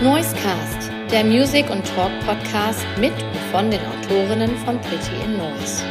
[0.00, 5.82] Noisecast, der Music- und Talk-Podcast mit und von den Autorinnen von Pretty in Noise.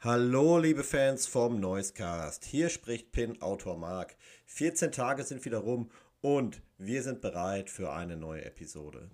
[0.00, 2.44] Hallo, liebe Fans vom Noisecast.
[2.44, 4.14] Hier spricht Pin Autor Mark.
[4.44, 5.90] 14 Tage sind wieder rum
[6.20, 9.10] und wir sind bereit für eine neue Episode.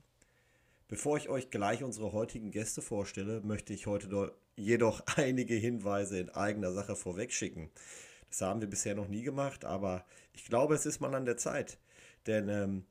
[0.90, 6.30] Bevor ich euch gleich unsere heutigen Gäste vorstelle, möchte ich heute jedoch einige Hinweise in
[6.30, 7.70] eigener Sache vorwegschicken.
[8.28, 11.36] Das haben wir bisher noch nie gemacht, aber ich glaube, es ist mal an der
[11.36, 11.78] Zeit.
[12.26, 12.86] Denn ähm,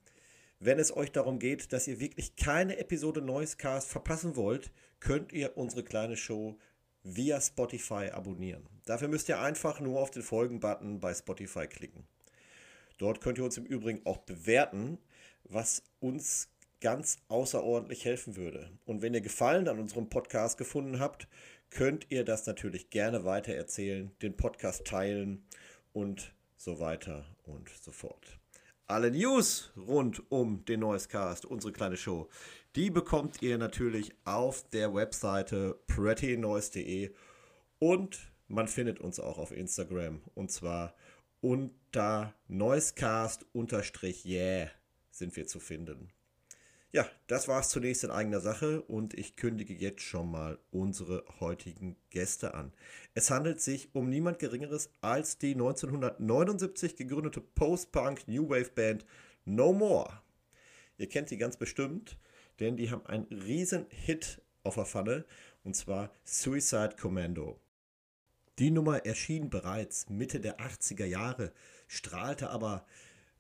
[0.61, 5.57] wenn es euch darum geht, dass ihr wirklich keine Episode Noisecast verpassen wollt, könnt ihr
[5.57, 6.57] unsere kleine Show
[7.03, 8.65] via Spotify abonnieren.
[8.85, 12.07] Dafür müsst ihr einfach nur auf den Folgen-Button bei Spotify klicken.
[12.97, 14.99] Dort könnt ihr uns im Übrigen auch bewerten,
[15.43, 16.47] was uns
[16.81, 18.71] ganz außerordentlich helfen würde.
[18.85, 21.27] Und wenn ihr Gefallen an unserem Podcast gefunden habt,
[21.69, 25.43] könnt ihr das natürlich gerne weitererzählen, den Podcast teilen
[25.93, 28.39] und so weiter und so fort.
[28.87, 32.27] Alle News rund um den Noisecast, unsere kleine Show,
[32.75, 37.13] die bekommt ihr natürlich auf der Webseite prettynoise.de
[37.77, 40.95] und man findet uns auch auf Instagram und zwar
[41.41, 44.71] unter noisecast-yeah
[45.11, 46.11] sind wir zu finden.
[46.91, 51.23] Ja, das war es zunächst in eigener Sache und ich kündige jetzt schon mal unsere
[51.39, 52.73] heutigen Gäste an.
[53.13, 59.05] Es handelt sich um niemand Geringeres als die 1979 gegründete Post-Punk New Wave Band
[59.45, 60.23] No More.
[60.97, 62.17] Ihr kennt die ganz bestimmt,
[62.59, 65.25] denn die haben einen riesen Hit auf der Pfanne
[65.63, 67.59] und zwar Suicide Commando.
[68.57, 71.53] Die Nummer erschien bereits Mitte der 80er Jahre,
[71.87, 72.87] strahlte aber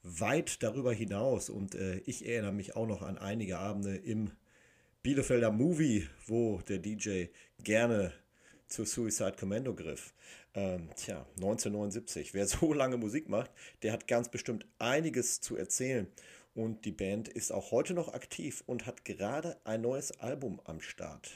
[0.03, 1.49] weit darüber hinaus.
[1.49, 4.31] Und äh, ich erinnere mich auch noch an einige Abende im
[5.01, 7.25] Bielefelder Movie, wo der DJ
[7.63, 8.13] gerne
[8.67, 10.13] zu Suicide Commando griff.
[10.53, 12.33] Ähm, tja, 1979.
[12.33, 13.51] Wer so lange Musik macht,
[13.81, 16.07] der hat ganz bestimmt einiges zu erzählen.
[16.55, 20.81] Und die Band ist auch heute noch aktiv und hat gerade ein neues Album am
[20.81, 21.29] Start.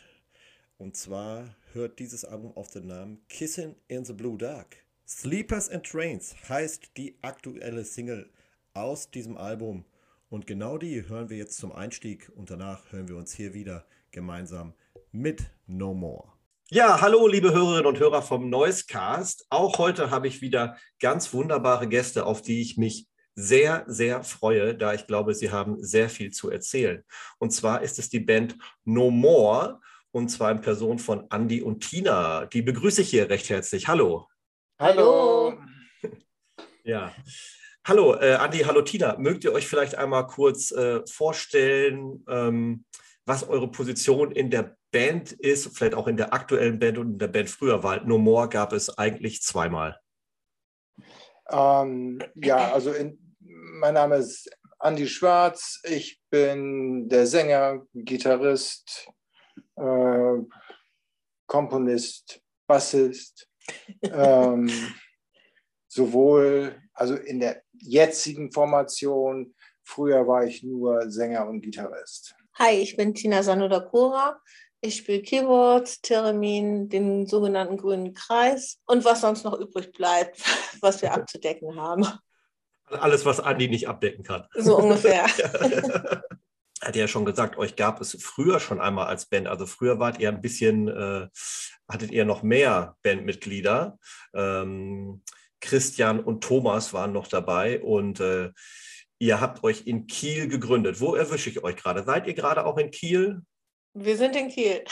[0.78, 4.78] Und zwar hört dieses Album auf den Namen Kissing in the Blue Dark.
[5.07, 8.29] Sleepers and Trains heißt die aktuelle Single
[8.73, 9.85] aus diesem Album.
[10.29, 13.85] Und genau die hören wir jetzt zum Einstieg und danach hören wir uns hier wieder
[14.11, 14.73] gemeinsam
[15.11, 16.34] mit No More.
[16.69, 19.45] Ja, hallo liebe Hörerinnen und Hörer vom Noisecast.
[19.51, 24.75] Auch heute habe ich wieder ganz wunderbare Gäste, auf die ich mich sehr, sehr freue,
[24.75, 27.03] da ich glaube, sie haben sehr viel zu erzählen.
[27.38, 31.88] Und zwar ist es die Band No More und zwar in Person von Andy und
[31.88, 32.47] Tina.
[32.47, 33.88] Die begrüße ich hier recht herzlich.
[33.88, 34.28] Hallo.
[34.79, 35.59] Hallo.
[36.84, 37.13] Ja,
[37.85, 39.17] Hallo, äh, Andi, hallo Tina.
[39.17, 42.85] Mögt ihr euch vielleicht einmal kurz äh, vorstellen, ähm,
[43.25, 47.19] was eure Position in der Band ist, vielleicht auch in der aktuellen Band und in
[47.19, 49.99] der Band früher, weil No More gab es eigentlich zweimal.
[51.49, 54.49] Ähm, ja, also in, mein Name ist
[54.79, 55.81] Andi Schwarz.
[55.83, 59.09] Ich bin der Sänger, Gitarrist,
[59.75, 60.38] äh,
[61.47, 63.49] Komponist, Bassist.
[64.03, 64.72] ähm,
[65.89, 69.53] sowohl also in der jetzigen Formation.
[69.83, 72.35] Früher war ich nur Sänger und Gitarrist.
[72.55, 74.39] Hi, ich bin Tina Sanodakura.
[74.81, 80.41] Ich spiele Keyboard, Theremin, den sogenannten grünen Kreis und was sonst noch übrig bleibt,
[80.81, 82.05] was wir abzudecken haben.
[82.85, 84.45] Alles, was Andi nicht abdecken kann.
[84.53, 85.25] So ungefähr.
[86.81, 89.47] Hat ja schon gesagt, euch gab es früher schon einmal als Band.
[89.47, 91.27] Also früher wart ihr ein bisschen, äh,
[91.88, 93.97] hattet ihr noch mehr Bandmitglieder.
[94.33, 95.23] Ähm,
[95.63, 98.51] Christian und Thomas waren noch dabei und äh,
[99.18, 101.00] ihr habt euch in Kiel gegründet.
[101.00, 102.03] Wo erwische ich euch gerade?
[102.03, 103.41] Seid ihr gerade auch in Kiel?
[103.94, 104.84] Wir sind in Kiel.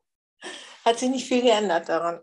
[0.84, 2.20] Hat sich nicht viel geändert daran.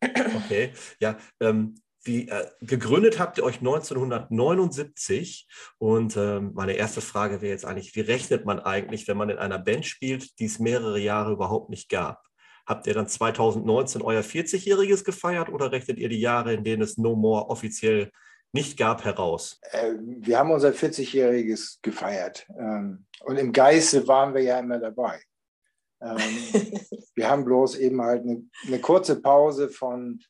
[0.00, 1.16] Okay, ja.
[1.40, 5.46] Ähm, wie, äh, gegründet habt ihr euch 1979
[5.78, 9.38] und äh, meine erste Frage wäre jetzt eigentlich, wie rechnet man eigentlich, wenn man in
[9.38, 12.27] einer Band spielt, die es mehrere Jahre überhaupt nicht gab?
[12.68, 16.98] Habt ihr dann 2019 euer 40-jähriges gefeiert oder rechnet ihr die Jahre, in denen es
[16.98, 18.12] No More offiziell
[18.52, 19.58] nicht gab, heraus?
[19.70, 22.46] Äh, wir haben unser 40-jähriges gefeiert.
[22.58, 25.18] Ähm, und im Geiste waren wir ja immer dabei.
[26.02, 26.18] Ähm,
[27.14, 30.20] wir haben bloß eben halt eine, eine kurze Pause von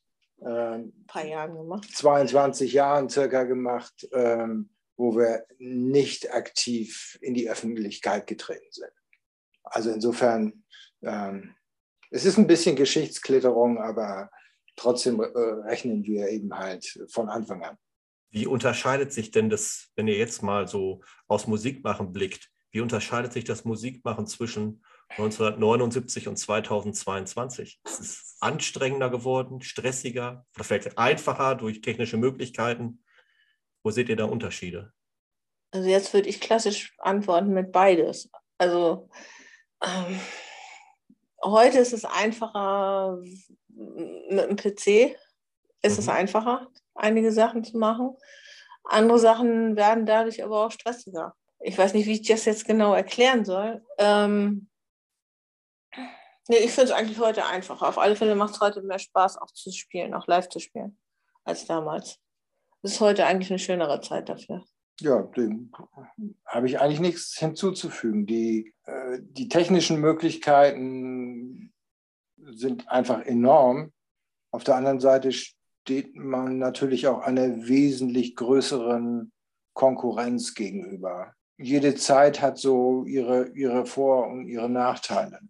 [0.41, 1.91] ein paar Jahren gemacht.
[1.93, 8.93] 22 Jahren circa gemacht, ähm, wo wir nicht aktiv in die Öffentlichkeit getreten sind.
[9.65, 10.63] Also insofern
[12.11, 14.31] es ist ein bisschen Geschichtsklitterung, aber
[14.77, 17.77] trotzdem äh, rechnen wir eben halt von Anfang an.
[18.31, 23.33] Wie unterscheidet sich denn das, wenn ihr jetzt mal so aus Musikmachen blickt, wie unterscheidet
[23.33, 27.81] sich das Musikmachen zwischen 1979 und 2022?
[27.85, 33.03] Ist es anstrengender geworden, stressiger oder vielleicht einfacher durch technische Möglichkeiten?
[33.83, 34.93] Wo seht ihr da Unterschiede?
[35.71, 38.31] Also jetzt würde ich klassisch antworten mit beides.
[38.59, 39.09] Also
[39.83, 40.21] ähm,
[41.43, 43.19] heute ist es einfacher
[43.69, 45.17] mit dem PC.
[45.83, 45.99] Ist mhm.
[45.99, 48.17] es einfacher, einige Sachen zu machen.
[48.85, 51.35] Andere Sachen werden dadurch aber auch stressiger.
[51.61, 53.85] Ich weiß nicht, wie ich das jetzt genau erklären soll.
[53.99, 54.69] Ähm,
[56.49, 57.89] nee, ich finde es eigentlich heute einfacher.
[57.89, 60.99] Auf alle Fälle macht es heute mehr Spaß, auch zu spielen, auch live zu spielen,
[61.45, 62.19] als damals.
[62.83, 64.65] Es ist heute eigentlich eine schönere Zeit dafür.
[65.01, 65.71] Ja, dem
[66.45, 68.27] habe ich eigentlich nichts hinzuzufügen.
[68.27, 71.73] Die, äh, die technischen Möglichkeiten
[72.37, 73.93] sind einfach enorm.
[74.51, 79.33] Auf der anderen Seite steht man natürlich auch einer wesentlich größeren
[79.73, 81.35] Konkurrenz gegenüber.
[81.57, 85.41] Jede Zeit hat so ihre, ihre Vor- und ihre Nachteile.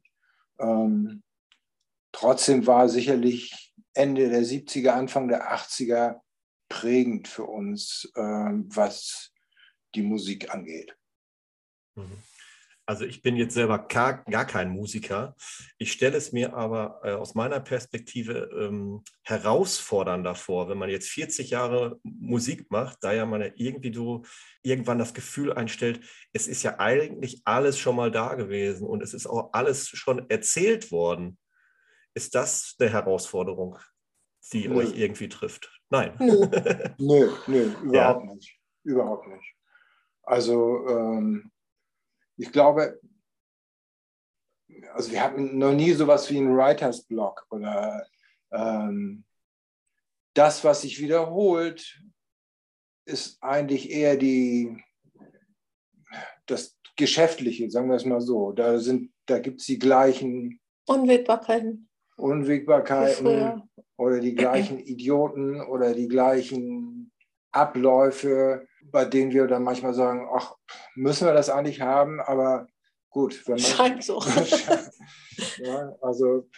[0.59, 1.23] Ähm,
[2.13, 6.21] trotzdem war sicherlich Ende der 70er, Anfang der 80er
[6.69, 9.28] prägend für uns, ähm, was
[9.99, 10.97] die Musik angeht.
[11.97, 12.23] Mhm.
[12.87, 15.37] Also ich bin jetzt selber gar, gar kein Musiker.
[15.77, 21.11] Ich stelle es mir aber äh, aus meiner Perspektive ähm, herausfordernder vor, wenn man jetzt
[21.11, 24.25] 40 Jahre Musik macht, da ja man ja irgendwie so
[24.63, 26.01] irgendwann das Gefühl einstellt,
[26.33, 30.31] es ist ja eigentlich alles schon mal da gewesen und es ist auch alles schon
[30.31, 31.37] erzählt worden.
[32.15, 33.77] Ist das eine Herausforderung,
[34.55, 34.77] die nö.
[34.77, 35.79] euch irgendwie trifft?
[35.91, 36.17] Nein.
[36.19, 36.49] Nö,
[36.97, 38.35] nö, nö überhaupt ja.
[38.35, 38.59] nicht.
[38.83, 39.58] Überhaupt nicht.
[40.29, 41.51] Also ähm,
[42.37, 43.01] ich glaube,
[44.93, 48.07] also wir hatten noch nie sowas wie einen Writers Block oder
[48.53, 49.25] ähm,
[50.35, 51.99] das, was sich wiederholt,
[53.07, 54.85] ist eigentlich eher die,
[56.45, 58.53] das Geschäftliche, sagen wir es mal so.
[58.53, 58.79] Da,
[59.25, 61.89] da gibt es die gleichen Unwägbarkeiten.
[62.19, 63.63] Unwägbarkeiten
[63.97, 67.13] oder die gleichen Idioten oder die gleichen
[67.51, 70.57] Abläufe bei denen wir dann manchmal sagen, ach,
[70.95, 72.21] müssen wir das eigentlich haben?
[72.21, 72.67] Aber
[73.11, 73.63] gut, wenn man.
[73.63, 74.21] Scheint so.
[75.59, 76.49] ja, also,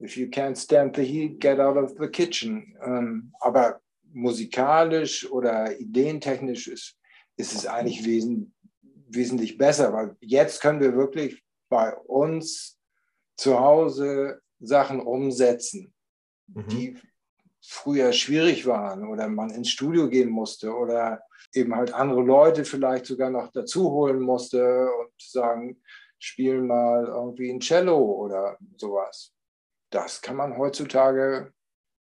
[0.00, 2.76] if you can't stand the heat, get out of the kitchen.
[2.84, 3.80] Ähm, aber
[4.12, 6.96] musikalisch oder ideentechnisch ist,
[7.36, 8.54] ist es eigentlich wesen,
[9.08, 12.78] wesentlich besser, weil jetzt können wir wirklich bei uns
[13.36, 15.92] zu Hause Sachen umsetzen,
[16.46, 16.68] mhm.
[16.68, 16.98] die
[17.68, 21.20] früher schwierig waren oder man ins Studio gehen musste oder
[21.52, 25.82] eben halt andere Leute vielleicht sogar noch dazu holen musste und sagen,
[26.18, 29.32] spiel mal irgendwie ein Cello oder sowas.
[29.90, 31.52] Das kann man heutzutage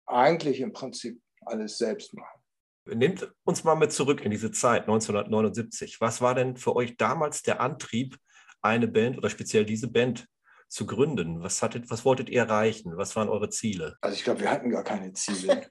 [0.07, 2.41] eigentlich im Prinzip alles selbst machen.
[2.87, 6.01] Nehmt uns mal mit zurück in diese Zeit 1979.
[6.01, 8.17] Was war denn für euch damals der Antrieb,
[8.63, 10.27] eine Band oder speziell diese Band
[10.69, 11.43] zu gründen?
[11.43, 12.97] Was, hattet, was wolltet ihr erreichen?
[12.97, 13.97] Was waren eure Ziele?
[14.01, 15.69] Also ich glaube, wir hatten gar keine Ziele.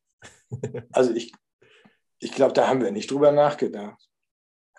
[0.92, 1.34] also ich,
[2.20, 4.02] ich glaube, da haben wir nicht drüber nachgedacht.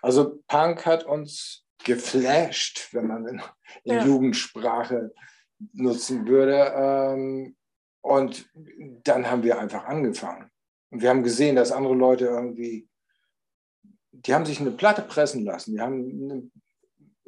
[0.02, 3.42] Also Punk hat uns geflasht, wenn man in,
[3.84, 4.04] in ja.
[4.04, 5.12] Jugendsprache
[5.72, 6.72] nutzen würde.
[6.76, 7.56] Ähm,
[8.00, 8.48] und
[9.04, 10.50] dann haben wir einfach angefangen.
[10.90, 12.88] Und wir haben gesehen, dass andere Leute irgendwie,
[14.12, 16.50] die haben sich eine Platte pressen lassen, die haben eine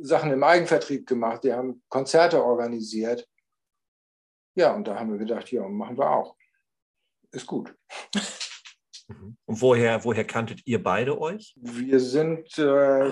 [0.03, 3.29] Sachen im Eigenvertrieb gemacht, die haben Konzerte organisiert.
[4.55, 6.37] Ja, und da haben wir gedacht, ja, machen wir auch.
[7.33, 7.75] Ist gut.
[9.09, 9.37] Mhm.
[9.45, 11.55] Und woher, woher kanntet ihr beide euch?
[11.57, 13.11] Wir sind, äh,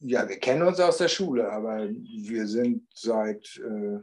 [0.00, 4.00] ja, wir kennen uns aus der Schule, aber wir sind seit äh,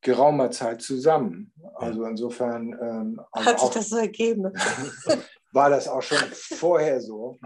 [0.00, 1.52] geraumer Zeit zusammen.
[1.74, 2.72] Also insofern.
[2.80, 4.52] Ähm, Hat sich das so ergeben?
[5.52, 7.38] war das auch schon vorher so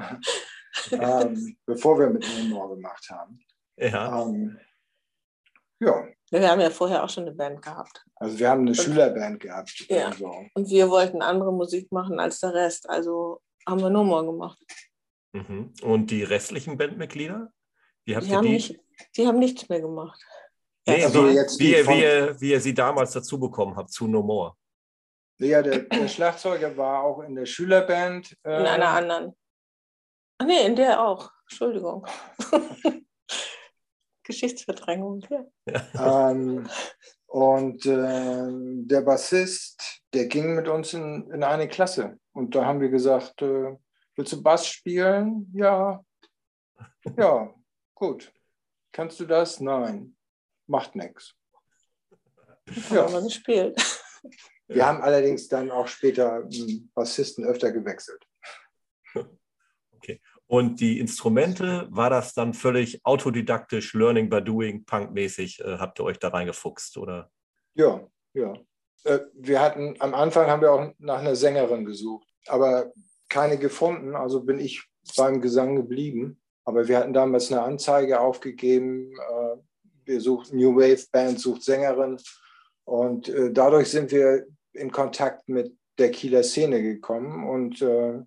[0.92, 3.40] ähm, bevor wir mit Neymar gemacht haben.
[3.76, 4.22] Ja.
[4.22, 4.58] Ähm,
[5.80, 6.06] ja.
[6.30, 8.04] Wir haben ja vorher auch schon eine Band gehabt.
[8.16, 9.86] Also wir haben eine und, Schülerband gehabt.
[9.88, 10.12] Ja.
[10.12, 10.32] So.
[10.54, 12.88] Und wir wollten andere Musik machen als der Rest.
[12.88, 14.58] Also haben wir No gemacht.
[15.32, 15.72] Mhm.
[15.82, 17.52] Und die restlichen Bandmitglieder?
[18.04, 18.52] Wie habt die, ihr haben die?
[18.52, 18.80] Nicht,
[19.16, 20.20] die haben nichts mehr gemacht.
[20.86, 24.06] Nee, also wie, jetzt wie, wie, ihr, wie ihr sie damals dazu bekommen habt zu
[24.06, 24.54] No More.
[25.38, 28.36] Ja, der, der Schlagzeuger war auch in der Schülerband.
[28.44, 29.36] Äh, in einer anderen.
[30.38, 31.30] Ach nee, in der auch.
[31.48, 32.06] Entschuldigung.
[34.24, 35.24] Geschichtsverdrängung.
[35.30, 36.30] Ja.
[36.30, 36.68] Ähm,
[37.26, 42.18] und äh, der Bassist, der ging mit uns in, in eine Klasse.
[42.32, 43.76] Und da haben wir gesagt, äh,
[44.16, 45.50] willst du Bass spielen?
[45.54, 46.04] Ja.
[47.16, 47.54] Ja,
[47.94, 48.32] gut.
[48.92, 49.60] Kannst du das?
[49.60, 50.16] Nein.
[50.66, 51.34] Macht nichts.
[52.90, 53.04] Ja.
[53.04, 53.80] Haben wir gespielt.
[54.66, 56.42] Wir haben allerdings dann auch später
[56.94, 58.25] Bassisten öfter gewechselt.
[60.46, 65.60] Und die Instrumente, war das dann völlig autodidaktisch, Learning by Doing, punkmäßig?
[65.60, 67.30] Äh, habt ihr euch da reingefuchst, oder?
[67.74, 68.54] Ja, ja.
[69.04, 72.92] Äh, wir hatten, am Anfang haben wir auch nach einer Sängerin gesucht, aber
[73.28, 74.14] keine gefunden.
[74.14, 74.84] Also bin ich
[75.16, 76.40] beim Gesang geblieben.
[76.64, 79.12] Aber wir hatten damals eine Anzeige aufgegeben.
[79.12, 79.56] Äh,
[80.04, 82.18] wir suchen New Wave Band, sucht Sängerin.
[82.84, 87.48] Und äh, dadurch sind wir in Kontakt mit der Kieler Szene gekommen.
[87.48, 88.20] Und äh,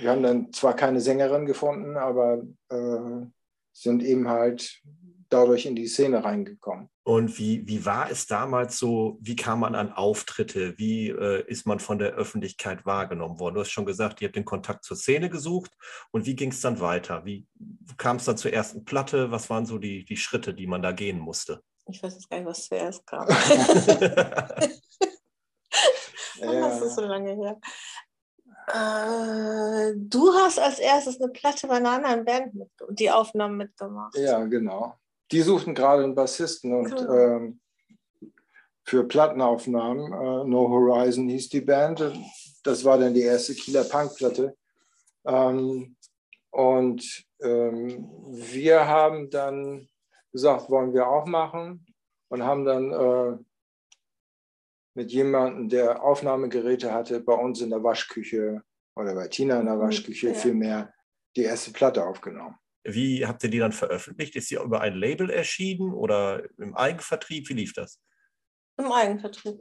[0.00, 3.26] wir haben dann zwar keine Sängerin gefunden, aber äh,
[3.72, 4.80] sind eben halt
[5.28, 6.88] dadurch in die Szene reingekommen.
[7.04, 9.18] Und wie, wie war es damals so?
[9.20, 10.76] Wie kam man an Auftritte?
[10.76, 13.54] Wie äh, ist man von der Öffentlichkeit wahrgenommen worden?
[13.54, 15.72] Du hast schon gesagt, ihr habt den Kontakt zur Szene gesucht.
[16.10, 17.24] Und wie ging es dann weiter?
[17.24, 17.46] Wie
[17.96, 19.30] kam es dann zur ersten Platte?
[19.30, 21.62] Was waren so die, die Schritte, die man da gehen musste?
[21.86, 23.26] Ich weiß jetzt gar nicht, was zuerst kam.
[26.40, 26.68] Ja.
[26.68, 27.60] Das ist so lange her.
[28.68, 34.16] Äh, du hast als erstes eine Platte bei einer anderen Band mit, die Aufnahmen mitgemacht.
[34.16, 34.94] Ja, genau.
[35.32, 37.12] Die suchten gerade einen Bassisten und Genau.
[37.12, 37.60] ähm,
[38.84, 42.12] für Plattenaufnahmen, äh, No Horizon hieß die Band.
[42.64, 44.56] Das war dann die erste Kieler Punkplatte.
[45.24, 45.96] Ähm,
[46.50, 49.88] und ähm, wir haben dann
[50.32, 51.86] gesagt, wollen wir auch machen
[52.28, 53.38] und haben dann äh,
[54.94, 58.62] mit jemandem, der Aufnahmegeräte hatte, bei uns in der Waschküche
[58.96, 60.34] oder bei Tina in der Mhm, Waschküche ja.
[60.34, 60.92] vielmehr
[61.36, 62.56] die erste Platte aufgenommen.
[62.82, 64.34] Wie habt ihr die dann veröffentlicht?
[64.36, 67.48] Ist sie über ein Label erschienen oder im Eigenvertrieb?
[67.48, 68.00] Wie lief das?
[68.78, 69.58] Im Eigenvertrieb.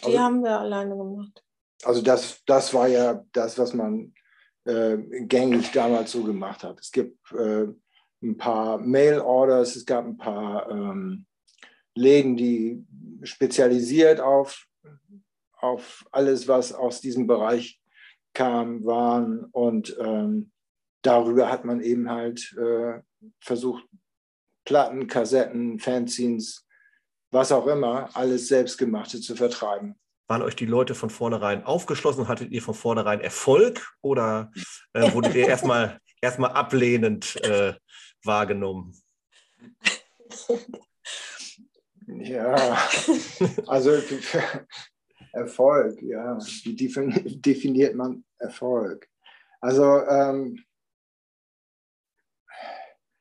[0.00, 1.42] Die Also- haben wir alleine gemacht.
[1.84, 4.12] Also das, das war ja das, was man
[4.64, 6.78] äh, gängig damals so gemacht hat.
[6.80, 7.66] Es gibt äh,
[8.22, 11.24] ein paar Mail-Orders, es gab ein paar ähm,
[11.98, 12.84] Läden, die
[13.22, 14.66] spezialisiert auf,
[15.52, 17.80] auf alles, was aus diesem Bereich
[18.32, 19.44] kam, waren.
[19.46, 20.52] Und ähm,
[21.02, 23.00] darüber hat man eben halt äh,
[23.40, 23.84] versucht,
[24.64, 26.66] Platten, Kassetten, Fanzines,
[27.30, 29.94] was auch immer, alles Selbstgemachte zu vertreiben.
[30.28, 32.28] Waren euch die Leute von vornherein aufgeschlossen?
[32.28, 34.52] Hattet ihr von vornherein Erfolg oder
[34.92, 37.74] äh, wurdet ihr erstmal erstmal ablehnend äh,
[38.24, 38.92] wahrgenommen?
[42.10, 42.88] Ja,
[43.66, 43.90] also
[45.32, 46.38] Erfolg, ja.
[46.64, 49.06] Wie defini- definiert man Erfolg?
[49.60, 50.64] Also, ähm,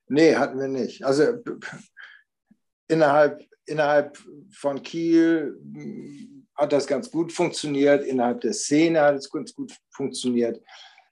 [0.07, 1.03] nee, hatten wir nicht.
[1.03, 1.43] Also
[2.87, 4.17] innerhalb, innerhalb
[4.51, 9.75] von Kiel mh, hat das ganz gut funktioniert, innerhalb der Szene hat es ganz gut
[9.91, 10.63] funktioniert.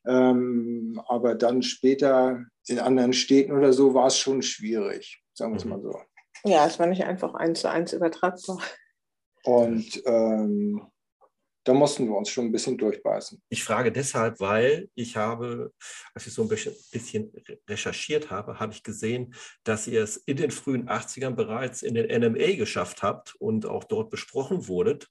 [0.08, 5.58] Ähm, aber dann später in anderen Städten oder so war es schon schwierig, sagen wir
[5.58, 5.72] es Mhm.
[5.72, 6.00] mal so.
[6.44, 8.60] Ja, es war nicht einfach eins zu eins übertragbar.
[9.44, 10.82] Und ähm,
[11.65, 13.42] da mussten wir uns schon ein bisschen durchbeißen.
[13.50, 15.74] Ich frage deshalb, weil ich habe,
[16.13, 17.32] als ich so ein bisschen,
[17.68, 22.08] recherchiert habe, habe ich gesehen, dass ihr es in den frühen 80ern bereits in den
[22.08, 25.10] NMA geschafft habt und auch dort besprochen wurdet.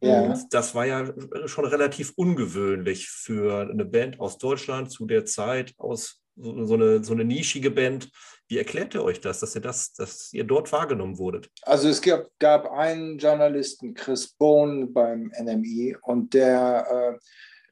[0.00, 0.22] Ja.
[0.22, 1.12] Und das war ja
[1.46, 7.02] schon relativ ungewöhnlich für eine Band aus Deutschland zu der Zeit, aus so so eine,
[7.02, 8.10] so eine nischige Band.
[8.48, 11.50] Wie erklärt ihr euch das, dass ihr das, dass ihr dort wahrgenommen wurdet?
[11.62, 17.26] Also es gab, gab einen Journalisten, Chris Bohn beim NMI, und der äh,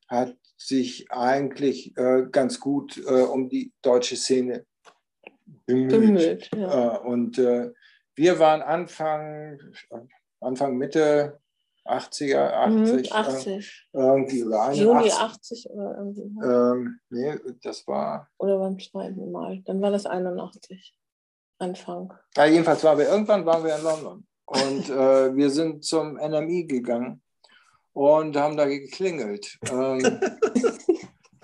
[0.09, 4.65] hat sich eigentlich äh, ganz gut äh, um die deutsche Szene
[5.67, 5.91] bemüht.
[5.91, 6.97] Bemüht, ja.
[6.97, 7.71] Äh, und äh,
[8.17, 9.59] wir waren Anfang,
[10.41, 11.41] Anfang Mitte
[11.85, 13.89] 80er, 80, Mhm, 80.
[13.93, 15.21] Äh, irgendwie oder Juni 81.
[15.21, 16.45] 80 oder irgendwie.
[16.45, 19.61] Ähm, nee, das war Oder beim zweiten Mal.
[19.65, 20.95] Dann war das 81.
[21.59, 22.13] Anfang.
[22.37, 26.65] Ja, jedenfalls waren wir irgendwann waren wir in London und äh, wir sind zum NMI
[26.67, 27.23] gegangen
[27.93, 29.59] und haben da geklingelt.
[29.71, 30.03] Ähm,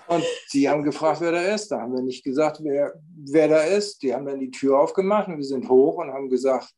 [0.07, 1.69] und sie haben gefragt, wer da ist.
[1.69, 4.03] Da haben wir nicht gesagt, wer, wer da ist.
[4.03, 6.73] Die haben dann die Tür aufgemacht und wir sind hoch und haben gesagt,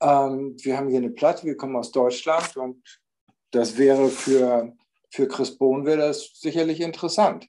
[0.00, 2.82] ähm, wir haben hier eine Platte, wir kommen aus Deutschland und
[3.50, 4.72] das wäre für,
[5.10, 7.48] für Chris Bohn wäre das sicherlich interessant.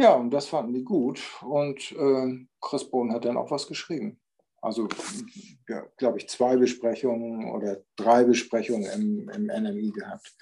[0.00, 1.20] Ja, und das fanden die gut.
[1.42, 4.20] Und äh, Chris Bohn hat dann auch was geschrieben.
[4.60, 4.88] Also,
[5.68, 10.34] ja, glaube ich, zwei Besprechungen oder drei Besprechungen im, im NMI gehabt.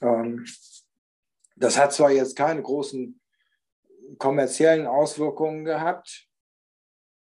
[0.00, 0.44] Ähm,
[1.56, 3.20] das hat zwar jetzt keine großen
[4.18, 6.28] kommerziellen Auswirkungen gehabt.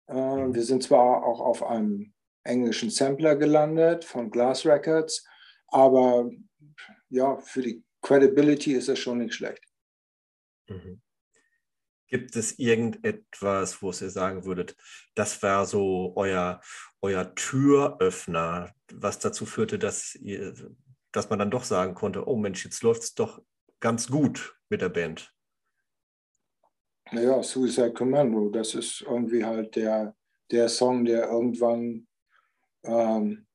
[0.07, 2.12] Äh, wir sind zwar auch auf einem
[2.43, 5.25] englischen Sampler gelandet von Glass Records,
[5.67, 6.29] aber
[7.09, 9.63] ja, für die Credibility ist das schon nicht schlecht.
[10.67, 11.01] Mhm.
[12.07, 14.75] Gibt es irgendetwas, wo ihr sagen würdet,
[15.15, 16.61] das war so euer,
[17.01, 20.53] euer Türöffner, was dazu führte, dass, ihr,
[21.11, 23.41] dass man dann doch sagen konnte, oh Mensch, jetzt läuft es doch
[23.79, 25.33] ganz gut mit der Band?
[27.11, 30.15] Naja, Suicide Commando, das ist irgendwie halt der,
[30.51, 32.07] der Song, der irgendwann
[32.83, 33.45] ähm,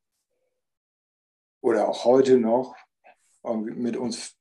[1.60, 2.76] oder auch heute noch
[3.44, 4.36] mit uns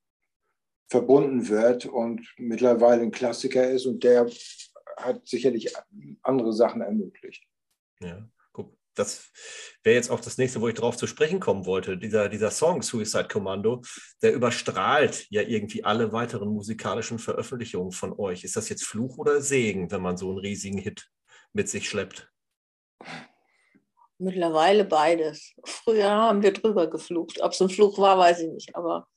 [0.89, 4.29] verbunden wird und mittlerweile ein Klassiker ist und der
[4.97, 5.73] hat sicherlich
[6.21, 7.43] andere Sachen ermöglicht.
[7.99, 9.31] Ja, guck, das
[9.83, 11.97] wäre jetzt auch das nächste, wo ich darauf zu sprechen kommen wollte.
[11.97, 13.81] Dieser, dieser Song Suicide Commando,
[14.21, 18.43] der überstrahlt ja irgendwie alle weiteren musikalischen Veröffentlichungen von euch.
[18.43, 21.09] Ist das jetzt Fluch oder Segen, wenn man so einen riesigen Hit
[21.53, 22.31] mit sich schleppt?
[24.19, 25.53] Mittlerweile beides.
[25.63, 27.41] Früher haben wir drüber geflucht.
[27.41, 28.75] Ob es ein Fluch war, weiß ich nicht.
[28.75, 29.07] Aber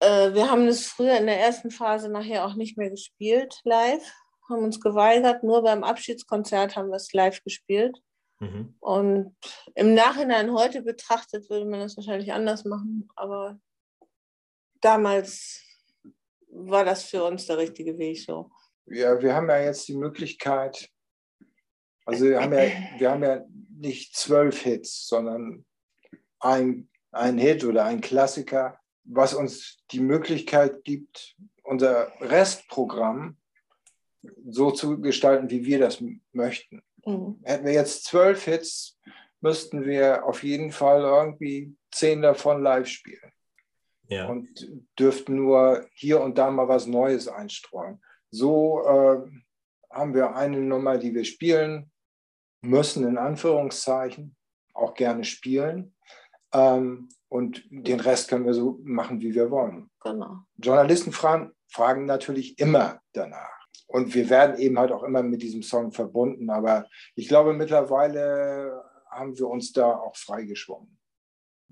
[0.00, 4.12] äh, wir haben es früher in der ersten Phase nachher auch nicht mehr gespielt live,
[4.48, 5.42] haben uns geweigert.
[5.42, 7.98] Nur beim Abschiedskonzert haben wir es live gespielt.
[8.40, 8.76] Mhm.
[8.80, 9.36] Und
[9.74, 13.08] im Nachhinein heute betrachtet würde man das wahrscheinlich anders machen.
[13.16, 13.58] Aber
[14.80, 15.62] damals
[16.48, 18.50] war das für uns der richtige Weg so.
[18.86, 20.90] Ja, wir haben ja jetzt die Möglichkeit,
[22.04, 23.44] also wir haben ja, wir haben ja
[23.76, 25.64] nicht zwölf Hits, sondern
[26.40, 33.36] ein, ein Hit oder ein Klassiker, was uns die Möglichkeit gibt, unser Restprogramm
[34.48, 36.82] so zu gestalten, wie wir das möchten.
[37.04, 37.40] Mhm.
[37.42, 38.98] Hätten wir jetzt zwölf Hits,
[39.40, 43.32] müssten wir auf jeden Fall irgendwie zehn davon live spielen.
[44.08, 44.28] Ja.
[44.28, 48.02] Und dürften nur hier und da mal was Neues einstreuen.
[48.30, 49.30] So äh,
[49.90, 51.90] haben wir eine Nummer, die wir spielen,
[52.64, 54.36] müssen in Anführungszeichen
[54.72, 55.94] auch gerne spielen.
[56.52, 59.90] Ähm, und den Rest können wir so machen, wie wir wollen.
[60.00, 60.38] Genau.
[60.56, 63.66] Journalisten fragen, fragen natürlich immer danach.
[63.86, 66.50] Und wir werden eben halt auch immer mit diesem Song verbunden.
[66.50, 70.98] Aber ich glaube, mittlerweile haben wir uns da auch freigeschwommen.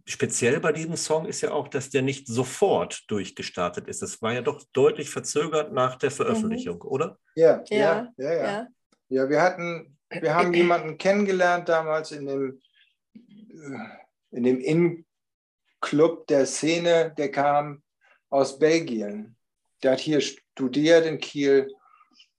[0.04, 4.02] Speziell bei diesem Song ist ja auch, dass der nicht sofort durchgestartet ist.
[4.02, 6.88] Das war ja doch deutlich verzögert nach der Veröffentlichung, mhm.
[6.88, 7.18] oder?
[7.36, 8.66] Ja ja, ja ja, ja,
[9.08, 9.28] ja.
[9.30, 12.60] wir hatten wir haben jemanden kennengelernt damals in dem,
[13.14, 17.82] äh, in dem In-Club der Szene, der kam
[18.30, 19.36] aus Belgien.
[19.82, 21.72] Der hat hier studiert in Kiel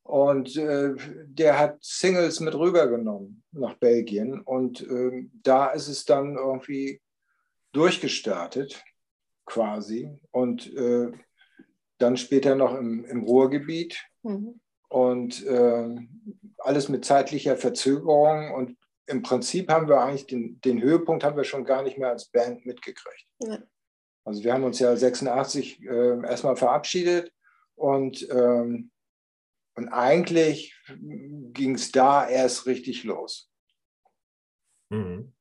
[0.04, 0.94] und äh,
[1.26, 4.42] der hat Singles mit rübergenommen nach Belgien.
[4.42, 7.02] Und äh, da ist es dann irgendwie
[7.72, 8.84] durchgestartet,
[9.46, 10.10] quasi.
[10.32, 11.12] Und äh,
[11.98, 13.98] dann später noch im, im Ruhrgebiet.
[14.24, 14.60] Mhm.
[14.94, 18.54] Und ähm, alles mit zeitlicher Verzögerung.
[18.54, 18.78] Und
[19.08, 22.30] im Prinzip haben wir eigentlich den, den Höhepunkt haben wir schon gar nicht mehr als
[22.30, 23.26] Band mitgekriegt.
[23.40, 23.58] Ja.
[24.24, 27.34] Also wir haben uns ja 86 äh, erstmal verabschiedet
[27.74, 28.92] und, ähm,
[29.76, 33.50] und eigentlich ging es da erst richtig los.
[34.92, 35.34] Mhm.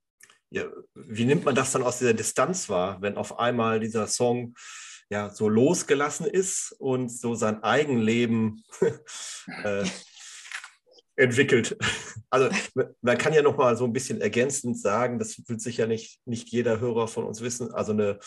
[0.49, 4.55] Ja, wie nimmt man das dann aus dieser Distanz wahr, wenn auf einmal dieser Song
[5.13, 8.65] ja so losgelassen ist und so sein Eigenleben
[9.65, 9.85] äh,
[11.17, 11.77] entwickelt.
[12.31, 12.49] Also
[13.03, 16.49] man kann ja noch mal so ein bisschen ergänzend sagen, das wird sicher nicht, nicht
[16.49, 17.73] jeder Hörer von uns wissen.
[17.75, 18.19] Also eine,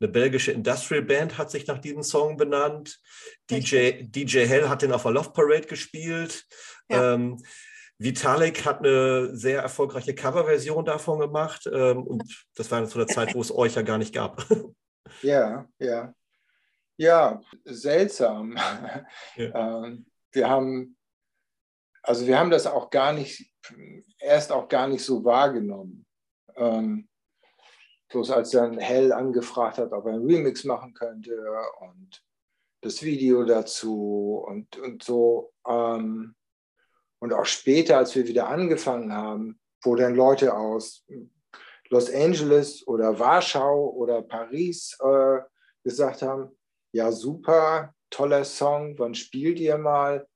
[0.00, 3.00] eine belgische Industrial Band hat sich nach diesem Song benannt.
[3.50, 6.44] DJ, DJ Hell hat den auf der Love Parade gespielt.
[6.90, 7.14] Ja.
[7.14, 7.42] Ähm,
[7.96, 11.66] Vitalik hat eine sehr erfolgreiche Coverversion davon gemacht.
[11.72, 14.46] Ähm, und das war zu der Zeit, wo es euch ja gar nicht gab.
[15.22, 16.14] Ja, ja.
[16.96, 18.56] Ja, seltsam.
[18.56, 19.06] Ja.
[19.86, 20.96] Ähm, wir haben
[22.04, 23.50] also wir haben das auch gar nicht,
[24.18, 26.04] erst auch gar nicht so wahrgenommen.
[26.54, 27.08] Ähm,
[28.10, 31.34] bloß als dann Hell angefragt hat, ob er einen Remix machen könnte
[31.80, 32.22] und
[32.82, 35.52] das Video dazu und, und so.
[35.66, 36.34] Ähm,
[37.20, 41.06] und auch später, als wir wieder angefangen haben, wo dann Leute aus
[41.88, 45.38] Los Angeles oder Warschau oder Paris äh,
[45.82, 46.54] gesagt haben,
[46.94, 50.26] ja super, toller Song, wann spielt ihr mal?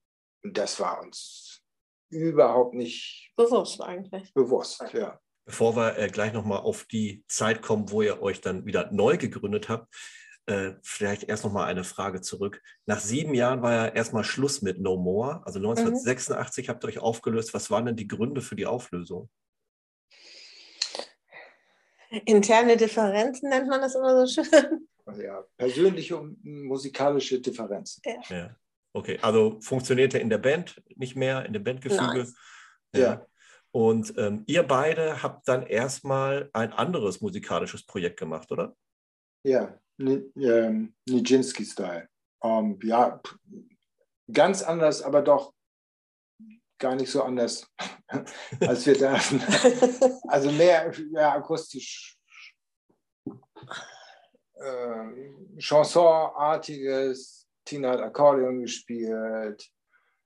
[0.43, 1.63] Und das war uns
[2.11, 4.33] überhaupt nicht bewusst eigentlich.
[4.35, 5.19] Bewusst, ja.
[5.47, 9.17] Bevor wir äh, gleich nochmal auf die Zeit kommen, wo ihr euch dann wieder neu
[9.17, 9.95] gegründet habt,
[10.47, 12.61] äh, vielleicht erst nochmal eine Frage zurück.
[12.87, 15.43] Nach sieben Jahren war ja erstmal Schluss mit No More.
[15.45, 16.71] Also 1986 mhm.
[16.71, 17.55] habt ihr euch aufgelöst.
[17.55, 19.31] Was waren denn die Gründe für die Auflösung?
[22.25, 24.89] Interne Differenzen nennt man das immer so schön.
[25.19, 28.03] Ja, persönliche und musikalische Differenzen.
[28.05, 28.37] Ja.
[28.37, 28.57] ja.
[28.93, 32.19] Okay, also funktionierte in der Band nicht mehr, in dem Bandgefüge.
[32.19, 32.35] Nice.
[32.95, 33.01] Ja.
[33.01, 33.27] ja.
[33.71, 38.75] Und ähm, ihr beide habt dann erstmal ein anderes musikalisches Projekt gemacht, oder?
[39.45, 42.09] Ja, ähm, Nijinsky-Style.
[42.41, 43.21] Um, ähm, ja,
[44.33, 45.53] ganz anders, aber doch
[46.79, 47.67] gar nicht so anders,
[48.61, 49.43] als wir dachten.
[50.29, 52.19] also mehr, mehr akustisch,
[54.55, 59.69] äh, Chansonartiges, Tina hat Akkordeon gespielt.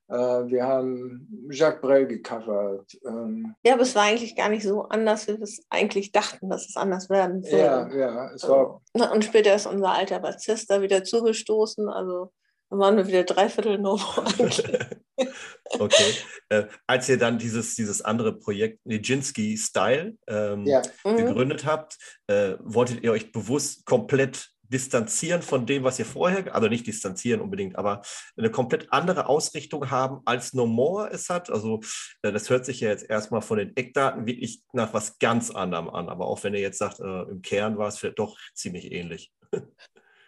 [0.08, 2.98] Äh, wir haben Jacques Brel gecovert.
[3.04, 6.50] Ähm, Ja, aber es war eigentlich gar nicht so anders, wie wir es eigentlich dachten,
[6.50, 7.58] dass es anders werden würde.
[7.58, 11.88] ja, ja, es war Na, Und später ist unser alter Bassist da wieder zugestoßen.
[11.88, 12.30] Also
[12.70, 14.62] dann waren wir wieder dreiviertel Novo eigentlich.
[15.70, 16.14] okay.
[16.48, 21.16] Äh, als ihr dann dieses, dieses andere Projekt, Nijinsky Style, ähm, ja, Mhm.
[21.16, 21.96] gegründet habt,
[22.27, 27.42] äh, wolltet ihr euch bewusst komplett distanzieren von dem, was ihr vorher, also nicht distanzieren
[27.42, 28.01] unbedingt, aber
[28.38, 31.51] eine komplett andere Ausrichtung haben, als No More es hat.
[31.51, 31.81] Also
[32.22, 35.90] äh, das hört sich ja jetzt erstmal von den Eckdaten wirklich nach was ganz anderem
[35.90, 36.09] an.
[36.09, 39.31] Aber auch wenn ihr jetzt sagt, äh, im Kern war es vielleicht doch ziemlich ähnlich.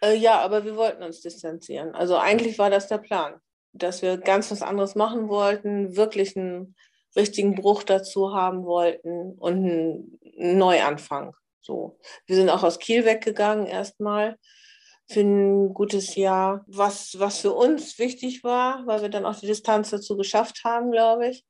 [0.03, 1.95] Äh, ja, aber wir wollten uns distanzieren.
[1.95, 3.39] Also eigentlich war das der Plan,
[3.75, 6.75] dass wir ganz was anderes machen wollten, wirklich einen
[7.15, 11.35] richtigen Bruch dazu haben wollten und einen Neuanfang.
[11.61, 11.99] So.
[12.25, 14.37] Wir sind auch aus Kiel weggegangen erstmal
[15.07, 19.47] für ein gutes Jahr, was, was für uns wichtig war, weil wir dann auch die
[19.47, 21.45] Distanz dazu geschafft haben, glaube ich.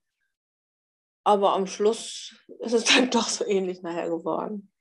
[1.24, 4.72] Aber am Schluss ist es dann doch so ähnlich nachher geworden.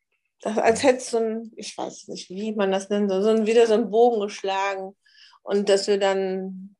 [0.40, 3.46] Das, als hätte es so ein, ich weiß nicht, wie man das nennt, so ein,
[3.46, 4.94] wieder so einen Bogen geschlagen
[5.42, 6.73] und dass wir dann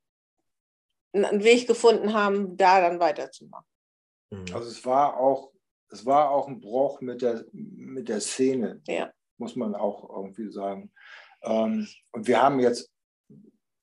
[1.15, 3.67] einen Weg gefunden haben, da dann weiterzumachen.
[4.31, 4.45] Mhm.
[4.53, 5.53] also es war auch,
[5.91, 9.13] es war auch ein Bruch mit der, mit der Szene, Ja.
[9.39, 10.93] muss man auch irgendwie sagen.
[11.43, 12.91] Ähm, und wir haben jetzt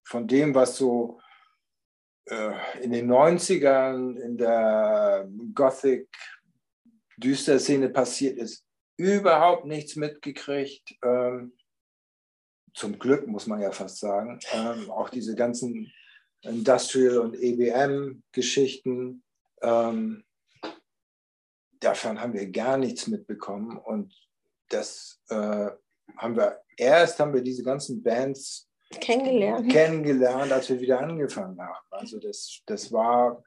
[0.03, 1.19] von dem, was so
[2.25, 8.65] äh, in den 90ern in der Gothic-Düster-Szene passiert ist,
[8.97, 10.95] überhaupt nichts mitgekriegt.
[11.03, 11.55] Ähm,
[12.73, 14.39] zum Glück, muss man ja fast sagen.
[14.53, 15.91] Ähm, auch diese ganzen
[16.43, 19.23] Industrial- und EBM-Geschichten.
[19.62, 20.23] Ähm,
[21.80, 23.77] davon haben wir gar nichts mitbekommen.
[23.77, 24.13] Und
[24.69, 25.69] das äh,
[26.17, 29.71] haben wir, erst haben wir diese ganzen Bands Kennengelernt.
[29.71, 31.88] kennengelernt, als wir wieder angefangen haben.
[31.91, 33.43] Also das, das war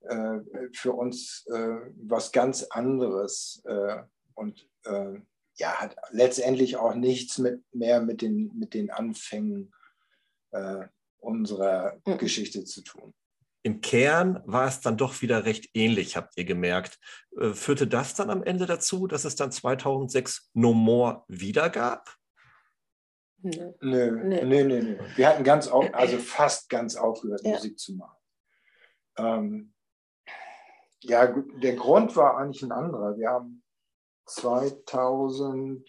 [0.00, 0.40] äh,
[0.72, 4.02] für uns äh, was ganz anderes äh,
[4.34, 5.20] und äh,
[5.56, 9.72] ja, hat letztendlich auch nichts mit, mehr mit den, mit den Anfängen
[10.50, 10.86] äh,
[11.24, 12.18] unserer Mhm.
[12.18, 13.12] Geschichte zu tun.
[13.62, 16.98] Im Kern war es dann doch wieder recht ähnlich, habt ihr gemerkt.
[17.40, 22.14] Äh, führte das dann am Ende dazu, dass es dann 2006 No More wieder gab?
[23.38, 23.72] Nö.
[23.80, 24.98] Nö, nö, nö, nö.
[25.16, 27.52] Wir hatten ganz, auf, also fast ganz aufgehört, Ja.
[27.52, 28.16] Musik zu machen.
[29.16, 29.74] Ähm,
[31.00, 33.16] ja, der Grund war eigentlich ein anderer.
[33.16, 33.62] Wir haben
[34.26, 35.86] 2000,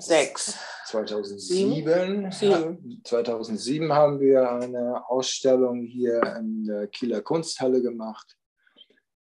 [0.00, 0.58] Sechs.
[0.86, 3.02] 2007, Sieben.
[3.04, 8.36] 2007 haben wir eine Ausstellung hier in der Kieler Kunsthalle gemacht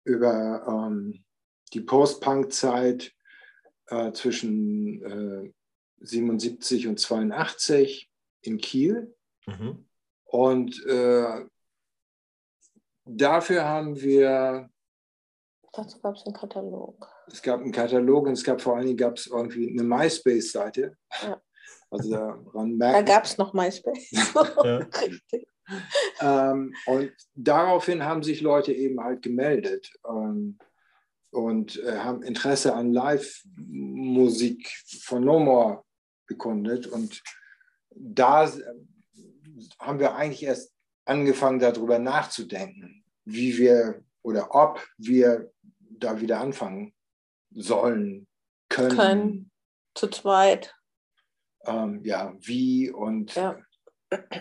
[0.04, 1.24] über ähm,
[1.72, 3.12] die Post-Punk-Zeit
[3.86, 5.52] äh, zwischen äh,
[6.00, 8.10] 77 und 82
[8.42, 9.14] in Kiel.
[9.46, 9.86] Mhm.
[10.24, 11.44] Und äh,
[13.04, 14.70] dafür haben wir,
[15.72, 17.13] Dazu gab es einen Katalog.
[17.28, 20.96] Es gab einen Katalog und es gab vor allen Dingen gab es irgendwie eine MySpace-Seite.
[21.22, 21.40] Ja.
[21.90, 24.10] Also daran Da merkt gab es noch MySpace.
[24.64, 24.76] Ja.
[24.78, 25.46] Richtig.
[26.20, 30.58] Ähm, und daraufhin haben sich Leute eben halt gemeldet ähm,
[31.30, 34.68] und äh, haben Interesse an Live-Musik
[35.02, 35.84] von No More
[36.26, 36.86] bekundet.
[36.86, 37.22] Und
[37.90, 38.50] da äh,
[39.78, 40.72] haben wir eigentlich erst
[41.06, 46.93] angefangen, darüber nachzudenken, wie wir oder ob wir da wieder anfangen
[47.54, 48.26] sollen,
[48.68, 48.96] können.
[48.96, 49.50] Können.
[49.94, 50.74] Zu zweit.
[51.66, 53.58] Ähm, ja, wie und Ja.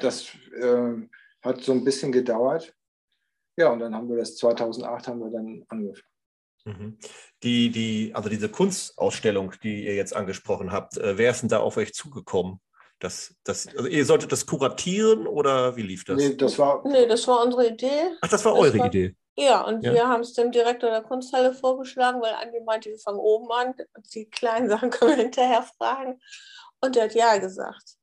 [0.01, 0.93] das äh,
[1.41, 2.73] hat so ein bisschen gedauert.
[3.57, 6.07] Ja, und dann haben wir das 2008 haben wir dann angefangen.
[6.65, 6.97] Mhm.
[7.43, 11.59] Die, die, also diese Kunstausstellung, die ihr jetzt angesprochen habt, äh, wer ist denn da
[11.59, 12.59] auf euch zugekommen?
[12.99, 16.17] Das, das, also ihr solltet das kuratieren oder wie lief das?
[16.17, 18.11] Nee, das war Nee, das war unsere Idee.
[18.21, 19.15] Ach, das war das eure war- Idee.
[19.35, 19.93] Ja, und Ja.
[19.93, 23.73] wir haben es dem Direktor der Kunsthalle vorgeschlagen, weil Andi meinte, wir fangen oben an.
[24.13, 26.19] Die kleinen Sachen können wir hinterher fragen.
[26.81, 27.95] Und der hat ja gesagt.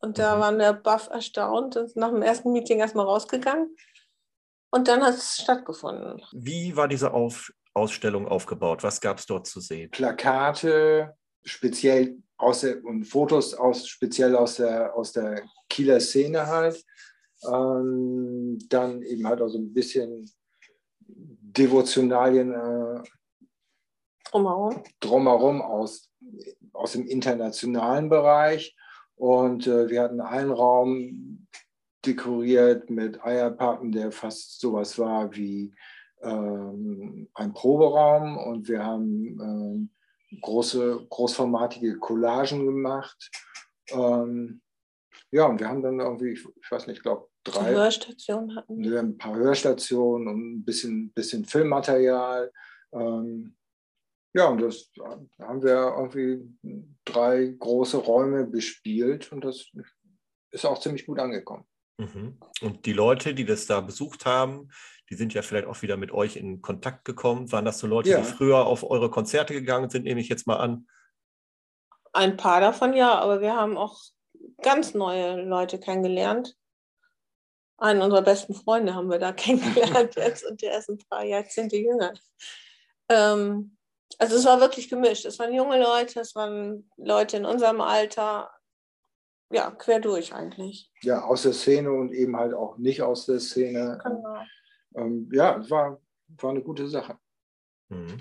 [0.00, 0.40] Und da Mhm.
[0.40, 3.74] waren der Buff erstaunt und ist nach dem ersten Meeting erstmal rausgegangen.
[4.70, 6.20] Und dann hat es stattgefunden.
[6.32, 8.82] Wie war diese auf, Ausstellung aufgebaut?
[8.82, 9.90] Was gab es dort zu sehen?
[9.90, 16.84] Plakate, speziell aus der, und Fotos aus, speziell aus der, aus der Kieler Szene halt.
[17.46, 20.30] Ähm, dann eben halt auch so ein bisschen
[21.56, 23.02] Devotionalien äh,
[24.30, 24.82] Drumherum.
[25.00, 26.10] drumherum aus,
[26.72, 28.76] aus dem internationalen Bereich.
[29.16, 31.46] Und äh, wir hatten einen Raum
[32.04, 35.72] dekoriert mit Eierpappen, der fast sowas war wie
[36.22, 38.36] ähm, ein Proberaum.
[38.36, 39.90] Und wir haben ähm,
[40.40, 43.30] große, großformatige Collagen gemacht.
[43.90, 44.60] Ähm,
[45.30, 47.72] ja, und wir haben dann irgendwie, ich, ich weiß nicht, ich glaube, drei.
[47.74, 49.00] Hörstationen hatten wir.
[49.00, 52.50] ein paar Hörstationen und ein bisschen, bisschen Filmmaterial.
[52.92, 53.56] Ähm,
[54.34, 56.42] ja, und das da haben wir irgendwie
[57.04, 59.70] drei große Räume bespielt und das
[60.50, 61.64] ist auch ziemlich gut angekommen.
[61.98, 62.38] Mhm.
[62.60, 64.70] Und die Leute, die das da besucht haben,
[65.10, 67.52] die sind ja vielleicht auch wieder mit euch in Kontakt gekommen.
[67.52, 68.18] Waren das so Leute, Ja.
[68.18, 70.88] die früher auf eure Konzerte gegangen sind, nehme ich jetzt mal an?
[72.12, 74.00] Ein paar davon ja, aber wir haben auch
[74.62, 76.56] ganz neue Leute kennengelernt.
[77.76, 81.76] Einen unserer besten Freunde haben wir da kennengelernt jetzt und der ist ein paar Jahrzehnte
[81.76, 82.12] jünger.
[83.08, 83.76] Ähm,
[84.18, 85.24] also es war wirklich gemischt.
[85.24, 88.50] Es waren junge Leute, es waren Leute in unserem Alter.
[89.50, 90.90] Ja, quer durch eigentlich.
[91.02, 93.98] Ja, aus der Szene und eben halt auch nicht aus der Szene.
[94.02, 94.42] Genau.
[94.96, 96.00] Ähm, ja, es war,
[96.40, 97.18] war eine gute Sache.
[97.88, 98.20] Mhm.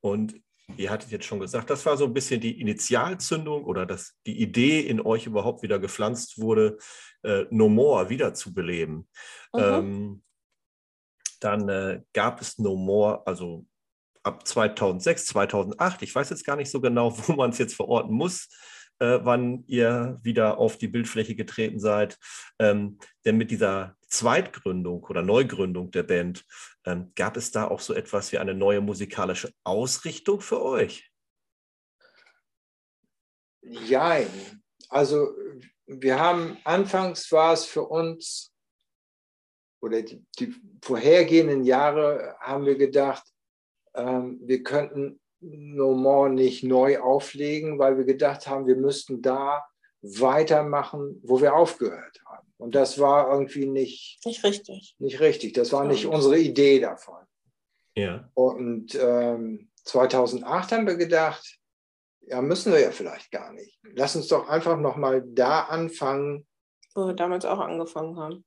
[0.00, 0.40] Und
[0.76, 4.40] ihr hattet jetzt schon gesagt, das war so ein bisschen die Initialzündung oder dass die
[4.40, 6.78] Idee in euch überhaupt wieder gepflanzt wurde,
[7.22, 9.08] äh, No More wiederzubeleben.
[9.52, 9.60] Mhm.
[9.60, 10.22] Ähm,
[11.40, 13.66] dann äh, gab es No More, also
[14.22, 18.14] ab 2006, 2008, ich weiß jetzt gar nicht so genau, wo man es jetzt verorten
[18.14, 18.48] muss,
[18.98, 22.18] äh, wann ihr wieder auf die Bildfläche getreten seid.
[22.58, 26.44] Ähm, denn mit dieser Zweitgründung oder Neugründung der Band
[26.84, 31.10] ähm, gab es da auch so etwas wie eine neue musikalische Ausrichtung für euch.
[33.62, 34.28] Jein.
[34.88, 35.34] Also
[35.86, 38.52] wir haben, anfangs war es für uns,
[39.80, 43.24] oder die, die vorhergehenden Jahre haben wir gedacht,
[43.94, 49.64] ähm, wir könnten No More nicht neu auflegen, weil wir gedacht haben, wir müssten da
[50.02, 52.27] weitermachen, wo wir aufgehört haben.
[52.58, 54.96] Und das war irgendwie nicht, Nicht richtig.
[54.98, 55.52] nicht richtig.
[55.54, 57.24] Das war nicht unsere Idee davon.
[57.94, 58.28] Ja.
[58.34, 61.58] Und ähm, 2008 haben wir gedacht,
[62.22, 63.78] ja, müssen wir ja vielleicht gar nicht.
[63.94, 66.46] Lass uns doch einfach nochmal da anfangen.
[66.94, 68.44] Wo wir damals auch angefangen haben.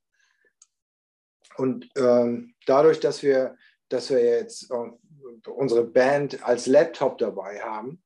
[1.57, 3.57] Und ähm, dadurch, dass wir,
[3.89, 8.03] dass wir jetzt äh, unsere Band als Laptop dabei haben,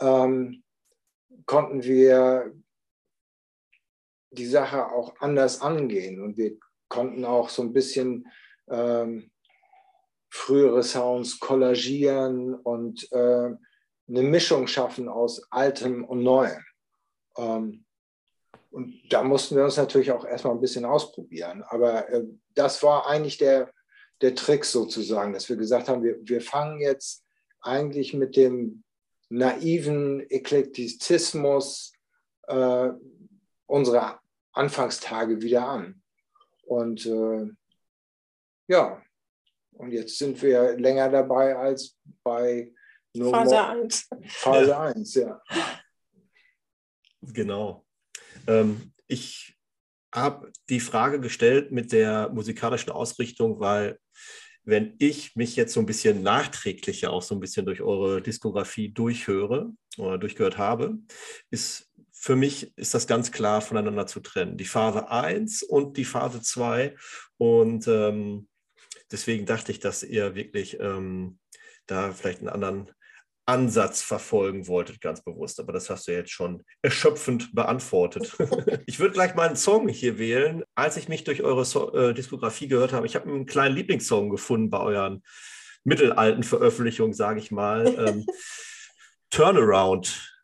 [0.00, 0.62] ähm,
[1.46, 2.52] konnten wir
[4.32, 6.22] die Sache auch anders angehen.
[6.22, 6.56] Und wir
[6.88, 8.26] konnten auch so ein bisschen
[8.68, 9.30] ähm,
[10.30, 13.50] frühere Sounds kollagieren und äh,
[14.08, 16.64] eine Mischung schaffen aus Altem und Neuem.
[17.36, 17.84] Ähm,
[18.70, 21.62] und da mussten wir uns natürlich auch erstmal ein bisschen ausprobieren.
[21.68, 23.70] Aber äh, das war eigentlich der,
[24.22, 27.24] der Trick sozusagen, dass wir gesagt haben, wir, wir fangen jetzt
[27.60, 28.82] eigentlich mit dem
[29.28, 31.92] naiven Eklektizismus
[32.48, 32.88] äh,
[33.66, 34.21] unserer
[34.52, 36.02] Anfangstage wieder an.
[36.64, 37.50] Und äh,
[38.68, 39.02] ja,
[39.72, 42.72] und jetzt sind wir länger dabei als bei
[43.14, 44.08] No Phase More- 1.
[44.26, 45.42] Phase 1, ja.
[47.20, 47.84] Genau.
[48.46, 49.56] Ähm, ich
[50.14, 53.98] habe die Frage gestellt mit der musikalischen Ausrichtung, weil
[54.64, 58.88] wenn ich mich jetzt so ein bisschen nachträglicher auch so ein bisschen durch eure Diskografie
[58.90, 60.98] durchhöre oder durchgehört habe,
[61.50, 61.91] ist
[62.22, 64.56] für mich ist das ganz klar voneinander zu trennen.
[64.56, 66.94] Die Phase 1 und die Phase 2.
[67.36, 68.48] Und ähm,
[69.10, 71.40] deswegen dachte ich, dass ihr wirklich ähm,
[71.86, 72.92] da vielleicht einen anderen
[73.44, 75.58] Ansatz verfolgen wolltet, ganz bewusst.
[75.58, 78.36] Aber das hast du jetzt schon erschöpfend beantwortet.
[78.86, 80.62] ich würde gleich mal einen Song hier wählen.
[80.76, 84.30] Als ich mich durch eure so äh, Diskografie gehört habe, ich habe einen kleinen Lieblingssong
[84.30, 85.24] gefunden bei euren
[85.82, 87.84] mittelalten Veröffentlichungen, sage ich mal.
[87.98, 88.24] Ähm,
[89.30, 90.38] Turnaround,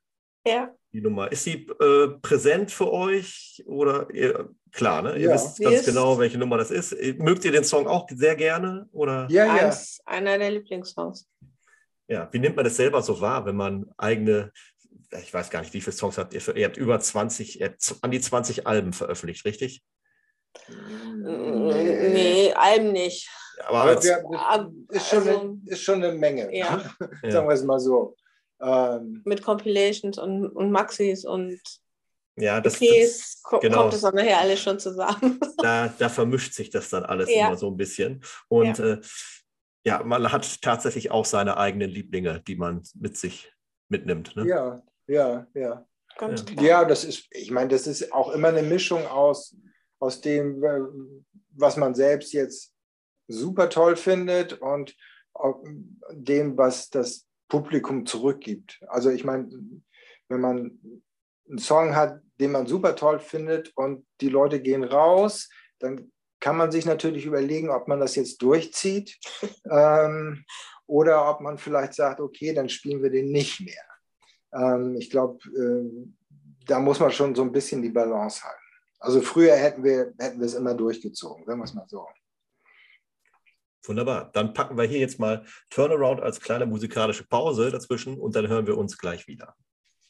[0.44, 1.30] Ja, die Nummer.
[1.30, 3.62] Ist sie äh, präsent für euch?
[3.66, 5.14] Oder ihr, klar, ne?
[5.16, 5.34] Ihr Ja.
[5.34, 6.92] wisst ganz genau, welche Nummer das ist.
[7.18, 8.88] Mögt ihr den Song auch sehr gerne?
[8.92, 9.26] Oder?
[9.30, 9.66] Ja, ja.
[9.66, 11.28] eins, einer der Lieblingssongs.
[12.08, 14.50] Ja, wie nimmt man das selber so wahr, wenn man eigene,
[15.22, 16.40] ich weiß gar nicht, wie viele Songs habt ihr?
[16.40, 19.82] Für, ihr habt über 20, ihr habt an die 20 Alben veröffentlicht, richtig?
[20.68, 23.28] Nee, nee Alben nicht.
[23.66, 26.56] Aber, Aber wir, ist, schon also- eine, ist schon eine Menge.
[26.56, 26.82] Ja.
[27.22, 28.16] ja, Sagen wir es mal so.
[28.60, 31.60] Ähm, Mit Compilations und, und Maxis und
[32.36, 33.82] ja das, EPs ko genau.
[33.82, 35.40] kommt es dann nachher alles schon zusammen.
[35.58, 37.48] da, da vermischt sich das dann alles Ja.
[37.48, 38.22] immer so ein bisschen.
[38.48, 38.84] Und ja.
[38.94, 39.00] Äh,
[39.84, 43.52] ja, man hat tatsächlich auch seine eigenen Lieblinge, die man mit sich
[43.88, 44.36] mitnimmt.
[44.36, 44.46] Ne?
[44.46, 45.86] ja, ja, ja.
[46.18, 46.46] Ganz Ja.
[46.46, 46.64] klar.
[46.64, 49.56] Ja, das ist, ich meine, das ist auch immer eine Mischung aus,
[50.00, 50.80] aus dem, äh,
[51.50, 52.74] was man selbst jetzt
[53.28, 54.96] super toll findet und
[55.32, 55.62] auch
[56.12, 58.80] dem, was das Publikum zurückgibt.
[58.88, 59.48] Also ich meine,
[60.28, 60.78] wenn man
[61.48, 66.56] einen Song hat, den man super toll findet und die Leute gehen raus, dann kann
[66.56, 69.18] man sich natürlich überlegen, ob man das jetzt durchzieht
[69.70, 70.44] ähm,
[70.86, 73.84] oder ob man vielleicht sagt, okay, dann spielen wir den nicht mehr.
[74.52, 76.10] Ähm, ich glaube, äh,
[76.66, 78.58] da muss man schon so ein bisschen die Balance halten.
[79.00, 82.06] Also früher hätten wir, hätten wir es immer durchgezogen, sagen wir es mal so.
[83.88, 84.30] Wunderbar.
[84.32, 88.66] Dann packen wir hier jetzt mal Turnaround als kleine musikalische Pause dazwischen und dann hören
[88.66, 89.54] wir uns gleich wieder.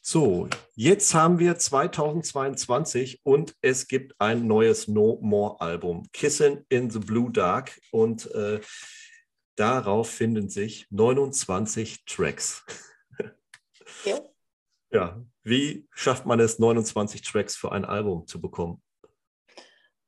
[0.01, 6.89] So, jetzt haben wir 2022 und es gibt ein neues No More Album, Kissing in
[6.89, 7.79] the Blue Dark.
[7.91, 8.61] Und äh,
[9.55, 12.65] darauf finden sich 29 Tracks.
[14.05, 14.19] Ja.
[14.91, 18.81] ja, wie schafft man es, 29 Tracks für ein Album zu bekommen?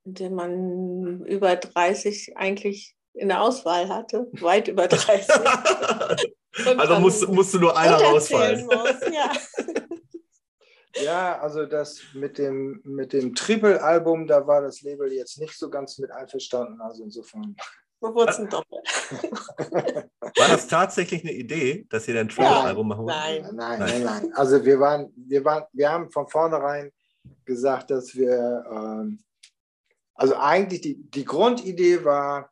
[0.06, 5.28] Indem man über 30 eigentlich in der Auswahl hatte, weit über 30.
[6.78, 8.66] also musst, musste nur einer rausfallen.
[8.66, 9.32] Muss, ja.
[11.04, 15.70] ja, also das mit dem, mit dem Triple-Album, da war das Label jetzt nicht so
[15.70, 16.80] ganz mit einverstanden.
[16.82, 17.56] Also insofern.
[18.02, 18.84] Wurzeln doppelt.
[20.20, 23.16] War das tatsächlich eine Idee, dass ihr ein Triple-Album machen wollt?
[23.16, 23.50] Nein.
[23.54, 24.34] Nein, nein, nein.
[24.34, 26.92] Also wir waren, wir waren, wir haben von vornherein
[27.46, 29.20] gesagt, dass wir, ähm,
[30.16, 32.52] also eigentlich die, die Grundidee war,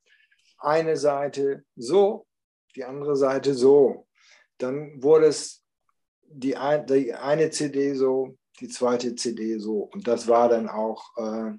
[0.59, 2.25] eine Seite so,
[2.75, 4.07] die andere Seite so.
[4.57, 5.63] Dann wurde es
[6.21, 9.83] die, ein, die eine CD so, die zweite CD so.
[9.93, 11.53] Und das war dann auch, äh,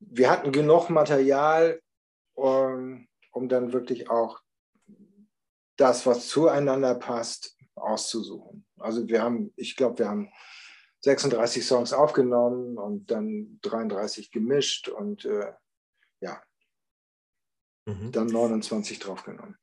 [0.00, 1.80] wir hatten genug Material,
[2.34, 4.40] um, um dann wirklich auch
[5.76, 8.66] das, was zueinander passt, auszusuchen.
[8.78, 10.30] Also wir haben, ich glaube, wir haben
[11.02, 15.52] 36 Songs aufgenommen und dann 33 gemischt und äh,
[16.20, 16.42] ja,
[17.86, 18.12] mhm.
[18.12, 19.56] dann 29 draufgenommen.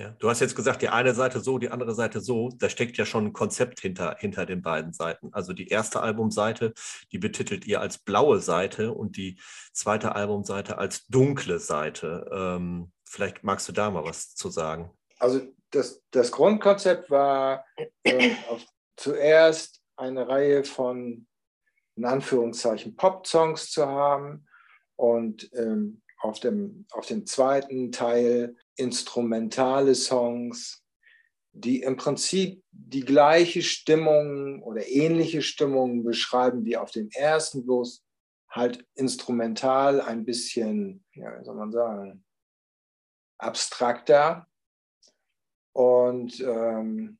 [0.00, 2.50] Ja, du hast jetzt gesagt, die eine Seite so, die andere Seite so.
[2.58, 5.32] Da steckt ja schon ein Konzept hinter, hinter den beiden Seiten.
[5.32, 6.74] Also die erste Albumseite,
[7.12, 9.38] die betitelt ihr als blaue Seite und die
[9.72, 12.28] zweite Albumseite als dunkle Seite.
[12.32, 14.90] Ähm, vielleicht magst du da mal was zu sagen.
[15.20, 17.64] Also das, das Grundkonzept war
[18.02, 18.64] äh, auf,
[18.96, 21.28] zuerst eine Reihe von,
[21.94, 24.48] in Anführungszeichen, Pop-Songs zu haben
[24.96, 30.82] und ähm, auf dem, auf dem zweiten Teil instrumentale Songs,
[31.52, 38.02] die im Prinzip die gleiche Stimmung oder ähnliche Stimmung beschreiben wie auf dem ersten, bloß
[38.48, 42.24] halt instrumental ein bisschen, ja, wie soll man sagen,
[43.38, 44.46] abstrakter.
[45.74, 47.18] Und ähm,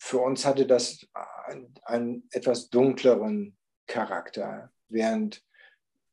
[0.00, 1.06] für uns hatte das
[1.84, 5.44] einen etwas dunkleren Charakter, während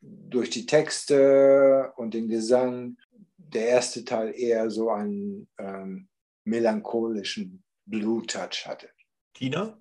[0.01, 2.97] durch die Texte und den Gesang
[3.37, 6.07] der erste Teil eher so einen ähm,
[6.45, 8.89] melancholischen Blue-Touch hatte.
[9.33, 9.77] Tina?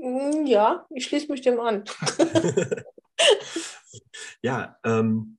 [0.00, 1.84] Mm, ja, ich schließe mich dem an.
[4.42, 5.38] ja, ähm,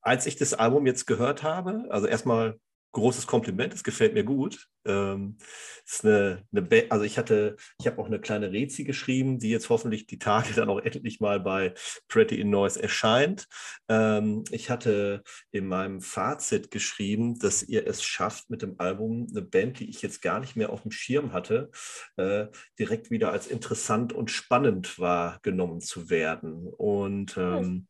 [0.00, 2.58] als ich das Album jetzt gehört habe, also erstmal
[2.92, 4.68] großes Kompliment, es gefällt mir gut.
[4.84, 5.38] Ähm,
[5.84, 9.70] ist eine, eine also ich hatte, ich habe auch eine kleine Rezi geschrieben, die jetzt
[9.70, 11.74] hoffentlich die Tage dann auch endlich mal bei
[12.08, 13.46] Pretty in Noise erscheint.
[13.88, 19.42] Ähm, ich hatte in meinem Fazit geschrieben, dass ihr es schafft, mit dem Album eine
[19.42, 21.70] Band, die ich jetzt gar nicht mehr auf dem Schirm hatte,
[22.16, 22.46] äh,
[22.78, 26.68] direkt wieder als interessant und spannend wahrgenommen zu werden.
[26.68, 27.86] Und ähm,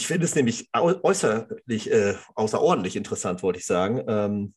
[0.00, 4.02] ich finde es nämlich äußerlich, äh, außerordentlich interessant, wollte ich sagen.
[4.08, 4.54] Ähm,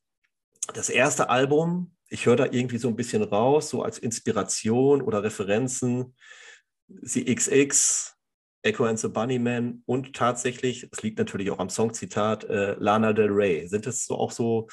[0.73, 5.21] das erste Album, ich höre da irgendwie so ein bisschen raus, so als Inspiration oder
[5.21, 6.15] Referenzen,
[6.87, 8.15] die XX,
[8.61, 13.29] Echo and the Bunnyman und tatsächlich, es liegt natürlich auch am Songzitat, äh, Lana Del
[13.29, 13.67] Rey.
[13.67, 14.69] Sind das so auch so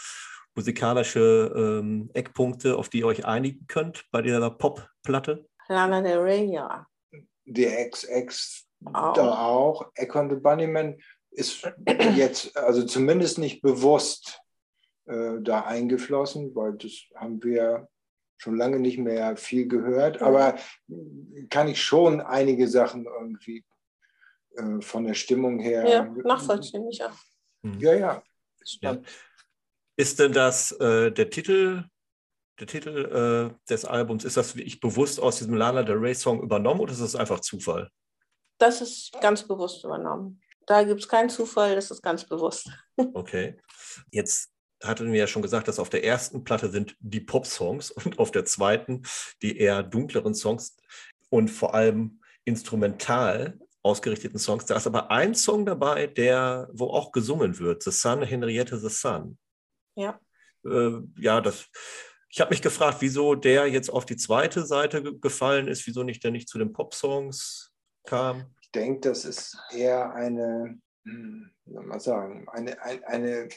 [0.55, 5.49] musikalische ähm, Eckpunkte, auf die ihr euch einigen könnt bei dieser Pop-Platte?
[5.67, 6.87] Lana Del Rey, ja.
[7.45, 9.15] Die XX auch.
[9.15, 9.91] da auch.
[9.95, 11.71] Echo and the Bunnyman ist
[12.15, 14.41] jetzt also zumindest nicht bewusst
[15.07, 17.89] äh, da eingeflossen, weil das haben wir
[18.39, 20.23] schon lange nicht mehr viel gehört.
[20.23, 20.57] Aber
[21.51, 23.65] kann ich schon einige Sachen irgendwie
[24.57, 25.87] äh, von der Stimmung her.
[25.89, 27.13] Ja, nachvollziehen, ja.
[27.63, 27.81] Mhm.
[27.81, 28.23] Ja, ja.
[28.81, 28.99] ja.
[29.97, 31.85] Ist denn das äh, der Titel
[32.61, 36.15] der Titel äh, des Albums, ist das wie ich bewusst aus diesem Lana Del Rey
[36.15, 37.91] Song übernommen oder ist das einfach Zufall?
[38.61, 40.41] Das ist ganz bewusst übernommen.
[40.67, 42.71] Da gibt es keinen Zufall, das ist ganz bewusst.
[43.15, 43.57] Okay.
[44.11, 44.51] Jetzt
[44.83, 48.31] hatten wir ja schon gesagt, dass auf der ersten Platte sind die Pop-Songs und auf
[48.31, 49.03] der zweiten
[49.41, 50.77] die eher dunkleren Songs
[51.31, 54.67] und vor allem instrumental ausgerichteten Songs.
[54.67, 58.91] Da ist aber ein Song dabei, der, wo auch gesungen wird, The Sun, Henriette the
[58.91, 59.39] Sun.
[59.95, 60.21] Ja.
[60.67, 61.67] Äh, ja, das,
[62.29, 66.23] ich habe mich gefragt, wieso der jetzt auf die zweite Seite gefallen ist, wieso nicht
[66.23, 67.70] der nicht zu den Pop-Songs
[68.05, 68.55] kam?
[68.63, 73.49] Ich denke, das ist eher eine, hm, wie soll man sagen, eine, eine, eine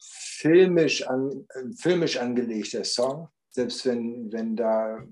[0.00, 1.46] filmisch, an,
[1.78, 5.04] filmisch angelegter Song, selbst wenn, wenn da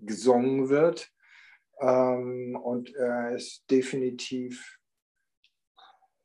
[0.00, 1.10] gesungen wird.
[1.80, 4.78] ähm, und er ist definitiv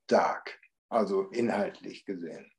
[0.07, 0.59] dark,
[0.89, 2.51] also inhaltlich gesehen.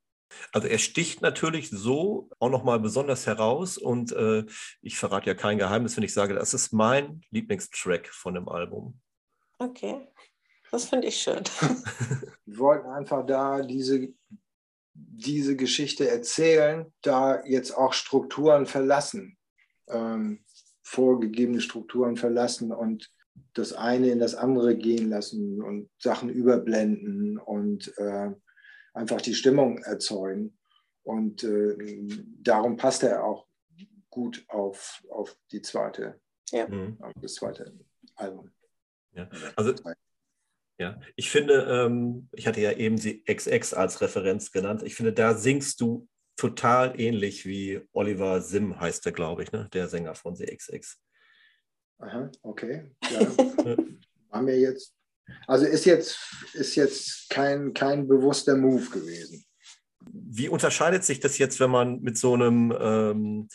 [0.52, 4.44] Also er sticht natürlich so auch nochmal besonders heraus und äh,
[4.82, 9.00] ich verrate ja kein Geheimnis, wenn ich sage, das ist mein Lieblingstrack von dem Album.
[9.58, 10.08] Okay,
[10.70, 11.42] das finde ich schön.
[12.46, 14.08] Wir wollten einfach da diese,
[14.92, 19.36] diese Geschichte erzählen, da jetzt auch Strukturen verlassen,
[19.88, 20.44] ähm,
[20.82, 23.10] vorgegebene Strukturen verlassen und
[23.54, 28.30] das eine in das andere gehen lassen und Sachen überblenden und äh,
[28.94, 30.56] einfach die Stimmung erzeugen.
[31.02, 31.76] Und äh,
[32.40, 33.46] darum passt er auch
[34.08, 36.20] gut auf, auf die zweite,
[36.50, 36.66] ja.
[36.66, 36.96] Mhm.
[37.00, 37.78] auf das zweite
[38.14, 38.50] Album.
[39.12, 39.74] Ja, also
[40.78, 44.82] ja, ich finde, ähm, ich hatte ja eben die XX als Referenz genannt.
[44.82, 49.68] Ich finde, da singst du total ähnlich wie Oliver Sim heißt der, glaube ich, ne?
[49.72, 50.98] der Sänger von The XX.
[51.98, 52.90] Aha, okay.
[53.08, 53.20] Ja.
[54.30, 54.94] War mir jetzt
[55.46, 56.18] also ist jetzt,
[56.52, 59.44] ist jetzt kein, kein bewusster Move gewesen.
[60.06, 63.48] Wie unterscheidet sich das jetzt, wenn man mit so einem ähm,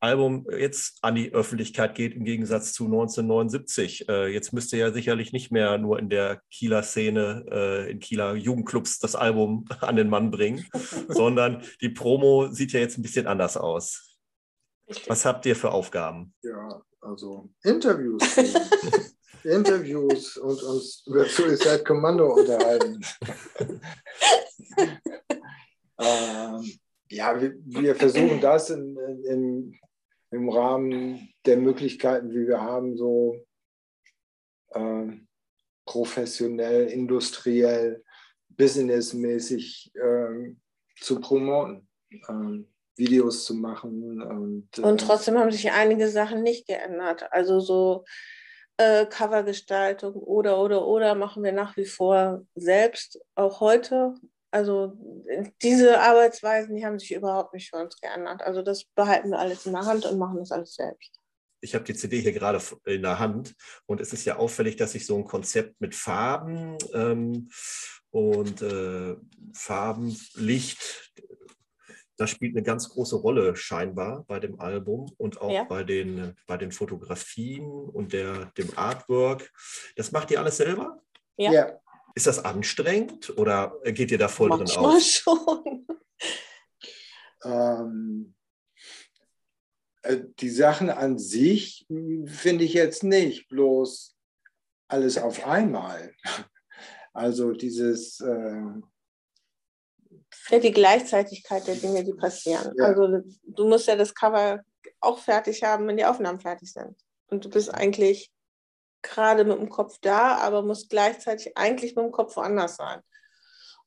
[0.00, 4.08] Album jetzt an die Öffentlichkeit geht, im Gegensatz zu 1979?
[4.08, 8.34] Äh, jetzt müsste ja sicherlich nicht mehr nur in der Kieler Szene, äh, in Kieler
[8.34, 10.66] Jugendclubs das Album an den Mann bringen,
[11.08, 14.18] sondern die Promo sieht ja jetzt ein bisschen anders aus.
[15.06, 16.34] Was habt ihr für Aufgaben?
[16.42, 18.22] Ja, also Interviews.
[19.44, 23.04] Interviews und uns über Suicide Commando unterhalten.
[25.98, 26.78] ähm,
[27.10, 29.78] ja, wir, wir, versuchen das in, in,
[30.30, 33.44] im Rahmen der Möglichkeiten, wie wir haben, so
[34.70, 35.06] äh,
[35.84, 38.02] professionell, industriell,
[38.48, 40.54] businessmäßig äh,
[41.00, 41.88] zu promoten.
[42.28, 44.20] Ähm, Videos zu machen.
[44.22, 47.32] Und, äh, und trotzdem haben sich einige Sachen nicht geändert.
[47.32, 48.04] Also so
[48.82, 54.14] äh, Covergestaltung oder, oder, oder machen wir nach wie vor selbst, auch heute.
[54.50, 54.92] Also
[55.62, 58.42] diese Arbeitsweisen, die haben sich überhaupt nicht für uns geändert.
[58.42, 61.12] Also das behalten wir alles in der Hand und machen das alles selbst.
[61.60, 63.54] Ich habe die CD hier gerade in der Hand
[63.86, 67.48] und es ist ja auffällig, dass sich so ein Konzept mit Farben ähm,
[68.10, 69.16] und äh,
[69.54, 71.12] Farben, Licht,
[72.22, 75.64] das spielt eine ganz große Rolle scheinbar bei dem Album und auch ja.
[75.64, 79.52] bei, den, bei den Fotografien und der, dem Artwork.
[79.96, 81.02] Das macht ihr alles selber?
[81.36, 81.52] Ja.
[81.52, 81.80] ja.
[82.14, 85.02] Ist das anstrengend oder geht ihr da voll Manchmal drin auf?
[85.02, 85.86] schon.
[87.44, 88.34] ähm,
[90.02, 91.86] äh, die Sachen an sich
[92.26, 94.16] finde ich jetzt nicht, bloß
[94.88, 96.14] alles auf einmal.
[97.14, 98.62] Also dieses, äh,
[100.50, 102.72] ja, die Gleichzeitigkeit der Dinge, die passieren.
[102.76, 102.86] Ja.
[102.86, 104.60] Also du musst ja das Cover
[105.00, 106.96] auch fertig haben, wenn die Aufnahmen fertig sind.
[107.28, 108.30] Und du bist eigentlich
[109.02, 113.00] gerade mit dem Kopf da, aber musst gleichzeitig eigentlich mit dem Kopf woanders sein.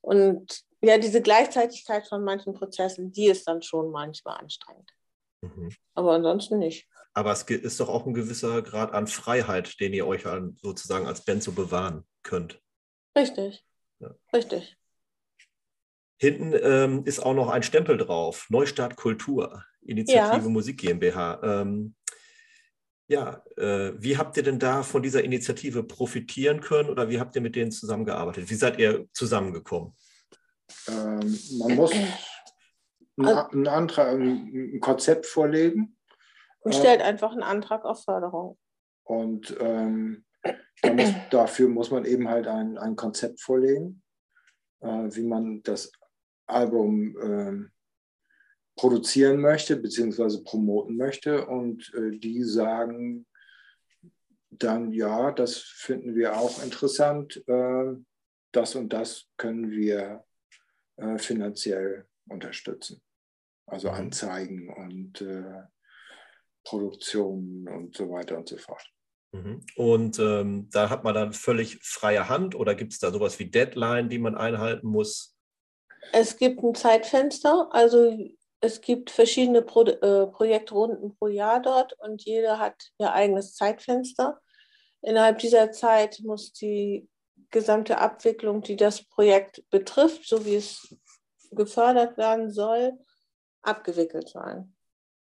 [0.00, 4.90] Und ja, diese Gleichzeitigkeit von manchen Prozessen, die ist dann schon manchmal anstrengend.
[5.40, 5.74] Mhm.
[5.94, 6.88] Aber ansonsten nicht.
[7.14, 10.24] Aber es ist doch auch ein gewisser Grad an Freiheit, den ihr euch
[10.60, 12.60] sozusagen als Band so bewahren könnt.
[13.16, 13.64] Richtig.
[14.00, 14.14] Ja.
[14.34, 14.76] Richtig.
[16.18, 20.48] Hinten ähm, ist auch noch ein Stempel drauf, Neustart Kultur, Initiative ja.
[20.48, 21.40] Musik GmbH.
[21.42, 21.94] Ähm,
[23.08, 27.36] ja, äh, wie habt ihr denn da von dieser Initiative profitieren können oder wie habt
[27.36, 28.50] ihr mit denen zusammengearbeitet?
[28.50, 29.94] Wie seid ihr zusammengekommen?
[30.88, 31.92] Ähm, man muss
[33.16, 35.96] ein, Antrag, ein Konzept vorlegen.
[36.60, 38.58] Und stellt äh, einfach einen Antrag auf Förderung.
[39.04, 40.24] Und ähm,
[40.82, 44.02] muss, dafür muss man eben halt ein, ein Konzept vorlegen,
[44.80, 45.92] äh, wie man das
[46.46, 47.70] Album äh,
[48.76, 51.46] produzieren möchte, beziehungsweise promoten möchte.
[51.46, 53.26] Und äh, die sagen
[54.50, 57.42] dann, ja, das finden wir auch interessant.
[57.46, 57.94] Äh,
[58.52, 60.24] das und das können wir
[60.96, 63.02] äh, finanziell unterstützen.
[63.66, 63.94] Also mhm.
[63.94, 65.62] Anzeigen und äh,
[66.64, 68.84] Produktionen und so weiter und so fort.
[69.32, 69.60] Mhm.
[69.76, 73.50] Und ähm, da hat man dann völlig freie Hand oder gibt es da sowas wie
[73.50, 75.35] Deadline, die man einhalten muss?
[76.12, 78.16] Es gibt ein Zeitfenster, also
[78.60, 84.40] es gibt verschiedene Pro äh, Projektrunden pro Jahr dort und jeder hat ihr eigenes Zeitfenster.
[85.02, 87.08] Innerhalb dieser Zeit muss die
[87.50, 90.96] gesamte Abwicklung, die das Projekt betrifft, so wie es
[91.52, 92.92] gefördert werden soll,
[93.62, 94.74] abgewickelt sein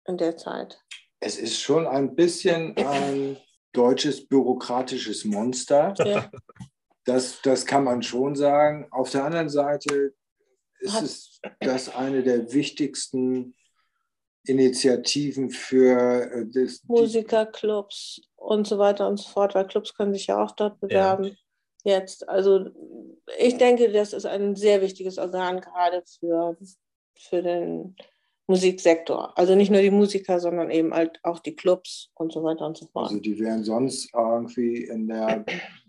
[0.06, 0.80] in der Zeit.
[1.20, 3.38] Es ist schon ein bisschen ein
[3.72, 5.94] deutsches bürokratisches Monster.
[6.06, 6.30] Ja.
[7.06, 8.88] Das, das kann man schon sagen.
[8.92, 10.14] Auf der anderen Seite
[10.84, 13.56] ist es das eine der wichtigsten
[14.46, 20.28] Initiativen für äh, das, Musikerclubs und so weiter und so fort, weil Clubs können sich
[20.28, 21.38] ja auch dort bewerben.
[21.86, 22.70] Jetzt, also
[23.40, 26.58] ich denke, das ist ein sehr wichtiges Organ gerade für,
[27.16, 27.96] für den
[28.48, 29.38] Musiksektor.
[29.38, 32.78] Also nicht nur die Musiker, sondern eben halt auch die Clubs und so weiter und
[32.78, 33.08] so fort.
[33.08, 35.46] Also die wären sonst irgendwie in der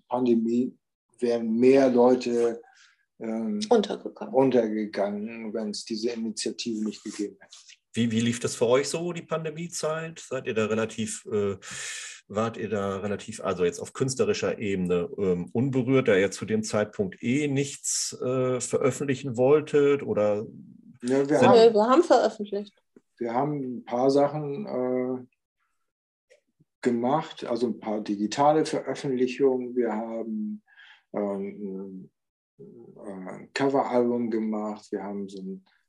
[0.09, 0.76] Pandemie,
[1.18, 2.61] wären mehr Leute
[3.24, 7.56] ähm, untergegangen, untergegangen wenn es diese Initiative nicht gegeben hätte.
[7.94, 10.18] Wie, wie lief das für euch so, die Pandemiezeit?
[10.18, 11.56] Seid ihr da relativ, äh,
[12.26, 16.64] wart ihr da relativ, also jetzt auf künstlerischer Ebene ähm, unberührt, da ihr zu dem
[16.64, 20.02] Zeitpunkt eh nichts äh, veröffentlichen wolltet?
[20.02, 20.44] Oder
[21.02, 22.74] ja, wir, haben, wir haben veröffentlicht.
[23.18, 25.24] Wir haben ein paar Sachen äh,
[26.82, 29.76] gemacht, also ein paar digitale Veröffentlichungen.
[29.76, 30.62] Wir haben
[31.14, 32.10] ähm,
[32.59, 34.90] ein Coveralbum gemacht.
[34.92, 35.40] Wir haben so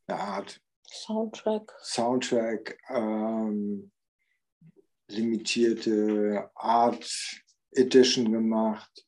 [0.07, 1.72] eine Art Soundtrack.
[1.82, 3.91] Soundtrack, ähm,
[5.07, 9.05] limitierte Art Edition gemacht.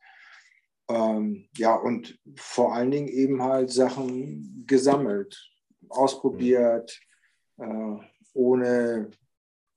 [0.89, 5.51] Ähm, ja, und vor allen Dingen eben halt Sachen gesammelt,
[5.89, 6.99] ausprobiert,
[7.57, 7.95] äh,
[8.33, 9.11] ohne,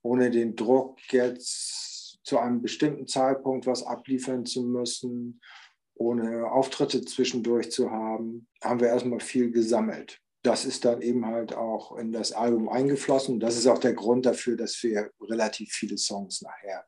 [0.03, 5.41] ohne den Druck jetzt zu einem bestimmten Zeitpunkt was abliefern zu müssen,
[6.01, 11.53] ohne Auftritte zwischendurch zu haben, haben wir erstmal viel gesammelt das ist dann eben halt
[11.53, 13.39] auch in das Album eingeflossen.
[13.39, 16.85] Das ist auch der Grund dafür, dass wir relativ viele Songs nachher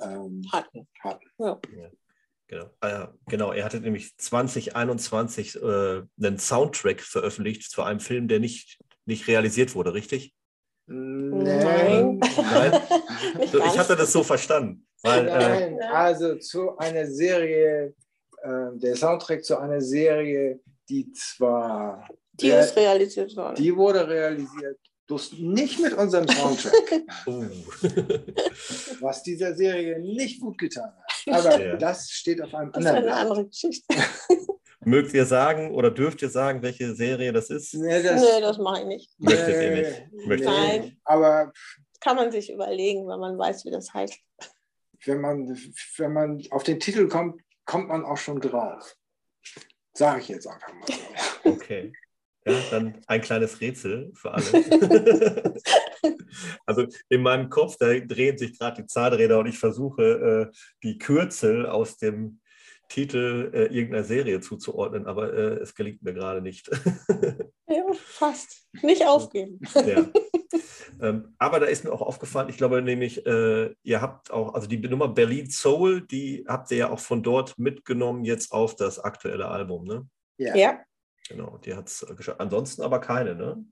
[0.00, 0.86] ähm, hatten.
[1.00, 1.26] hatten.
[1.38, 1.60] Ja.
[1.76, 1.90] Ja,
[2.46, 2.70] genau.
[2.80, 8.78] Ah, genau, er hatte nämlich 2021 äh, einen Soundtrack veröffentlicht zu einem Film, der nicht,
[9.04, 10.34] nicht realisiert wurde, richtig?
[10.86, 12.20] Nein.
[12.20, 12.82] Nein.
[13.42, 14.86] ich hatte das so verstanden.
[15.02, 17.94] Weil, äh, Nein, also zu einer Serie,
[18.42, 22.08] äh, der Soundtrack zu einer Serie, die zwar
[22.40, 23.56] die der, ist realisiert worden.
[23.56, 24.78] Die wurde realisiert.
[25.06, 27.02] Bloß nicht mit unserem Soundtrack.
[29.00, 31.34] Was dieser Serie nicht gut getan hat.
[31.34, 31.76] Aber ja.
[31.76, 33.04] das steht auf einem das anderen.
[33.04, 33.94] Das ist eine andere Geschichte.
[34.80, 37.74] Mögt ihr sagen oder dürft ihr sagen, welche Serie das ist?
[37.74, 39.20] Nee, das, nee, das mache ich nicht.
[39.20, 40.26] Möchtet nee, ihr nicht?
[40.26, 40.80] Möchtet Nein.
[40.82, 40.96] Nicht.
[41.04, 41.52] Aber
[42.00, 44.18] kann man sich überlegen, wenn man weiß, wie das heißt.
[45.04, 45.58] Wenn man,
[45.96, 48.96] wenn man auf den Titel kommt, kommt man auch schon drauf.
[49.92, 50.86] Sage ich jetzt einfach mal.
[51.44, 51.92] Okay.
[52.44, 54.44] Ja, dann ein kleines Rätsel für alle.
[56.66, 60.98] also in meinem Kopf, da drehen sich gerade die Zahnräder und ich versuche, äh, die
[60.98, 62.40] Kürzel aus dem
[62.88, 66.68] Titel äh, irgendeiner Serie zuzuordnen, aber äh, es gelingt mir gerade nicht.
[67.68, 68.68] ja, fast.
[68.82, 69.60] Nicht aufgeben.
[69.74, 70.06] ja.
[71.00, 74.66] Ähm, aber da ist mir auch aufgefallen, ich glaube nämlich, äh, ihr habt auch, also
[74.66, 78.98] die Nummer Berlin Soul, die habt ihr ja auch von dort mitgenommen jetzt auf das
[78.98, 80.08] aktuelle Album, ne?
[80.38, 80.54] Ja.
[80.54, 80.80] ja.
[81.28, 82.40] Genau, die hat es äh, geschafft.
[82.40, 83.64] Ansonsten aber keine, ne?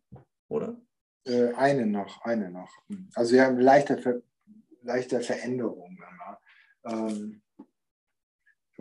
[0.48, 0.76] Oder?
[1.24, 2.70] Äh, eine noch, eine noch.
[3.14, 4.20] Also wir haben leichter, Ver
[4.82, 5.98] leichter Veränderungen.
[6.84, 7.43] Ähm, ich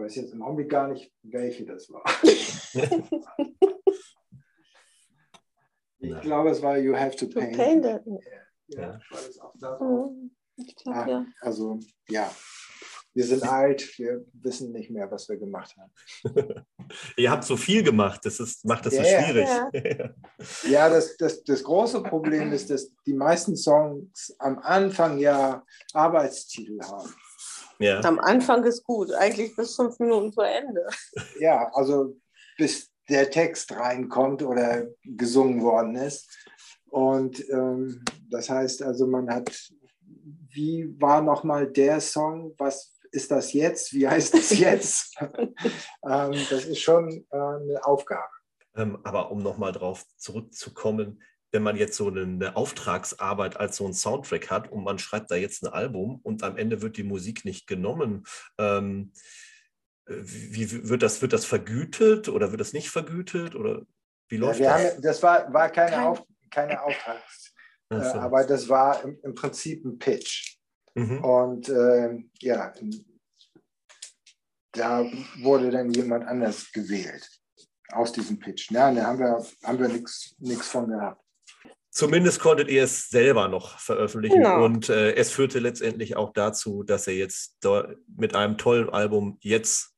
[0.03, 2.03] weiß jetzt im Augenblick gar nicht, welche das war.
[5.99, 7.55] ich glaube, es war You Have to Paint.
[7.55, 8.01] To paint it.
[8.67, 8.99] Ja, ja.
[9.09, 9.79] War das auch da?
[9.79, 10.31] Mhm.
[10.83, 11.25] Glaub, ah, ja.
[11.41, 11.79] Also
[12.09, 12.31] ja,
[13.13, 15.91] wir sind alt, wir wissen nicht mehr, was wir gemacht haben.
[17.17, 19.47] Ihr habt so viel gemacht, das ist, macht das so ja, schwierig.
[19.47, 20.09] Ja,
[20.69, 26.79] ja das, das, das große Problem ist, dass die meisten Songs am Anfang ja Arbeitstitel
[26.81, 27.13] haben.
[27.83, 27.99] Ja.
[28.05, 30.87] Am Anfang ist gut, eigentlich bis fünf Minuten vor Ende.
[31.39, 32.15] Ja, also
[32.57, 36.29] bis der Text reinkommt oder gesungen worden ist.
[36.89, 39.51] Und ähm, das heißt also, man hat,
[40.49, 43.93] wie war nochmal der Song, was ist das jetzt?
[43.93, 45.17] Wie heißt das jetzt?
[45.21, 48.31] ähm, das ist schon äh, eine Aufgabe.
[48.75, 51.21] Ähm, aber um nochmal drauf zurückzukommen,
[51.53, 55.35] wenn man jetzt so eine, Auftragsarbeit als so ein Soundtrack hat und man schreibt da
[55.35, 58.25] jetzt ein Album und am Ende wird die Musik nicht genommen,
[58.57, 59.13] ähm,
[60.07, 63.55] wie, wie, wird, das, wird das vergütet oder wird das nicht vergütet?
[63.55, 63.83] Oder
[64.27, 64.93] wie läuft ja, das?
[64.93, 66.03] Haben, das war, war keine, Kein.
[66.03, 70.57] Auf, keine Auftragsarbeit, äh, das war im, im Prinzip ein Pitch.
[70.95, 71.23] Mhm.
[71.23, 72.73] Und äh, ja,
[74.73, 75.05] da
[75.41, 77.29] wurde dann jemand anders gewählt
[77.91, 78.71] aus diesem Pitch.
[78.71, 81.23] Ja, da haben wir, haben wir nichts von gehabt.
[81.93, 84.65] Zumindest konntet ihr es selber noch veröffentlichen genau.
[84.65, 87.59] und äh, es führte letztendlich auch dazu, dass ihr jetzt
[88.17, 89.95] mit einem tollen Album jetzt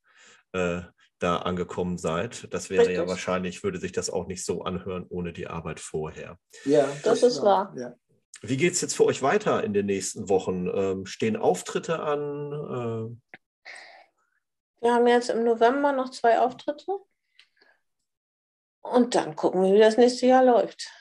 [0.52, 0.82] äh,
[1.20, 2.54] da angekommen seid.
[2.54, 2.98] Das wäre Richtig.
[2.98, 6.38] ja wahrscheinlich, würde sich das auch nicht so anhören ohne die Arbeit vorher.
[6.66, 7.74] Ja, das, das ist wahr.
[7.78, 7.94] Ja.
[8.42, 10.68] Wie geht es jetzt für euch weiter in den nächsten Wochen?
[10.68, 12.52] Ähm, stehen Auftritte an?
[12.52, 13.72] Äh...
[14.82, 16.92] Wir haben jetzt im November noch zwei Auftritte.
[18.82, 20.92] Und dann gucken wir, wie das nächste Jahr läuft.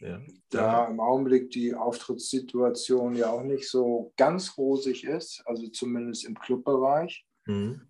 [0.00, 0.20] Ja.
[0.50, 6.38] Da im Augenblick die Auftrittssituation ja auch nicht so ganz rosig ist, also zumindest im
[6.38, 7.26] Clubbereich.
[7.46, 7.82] Mhm.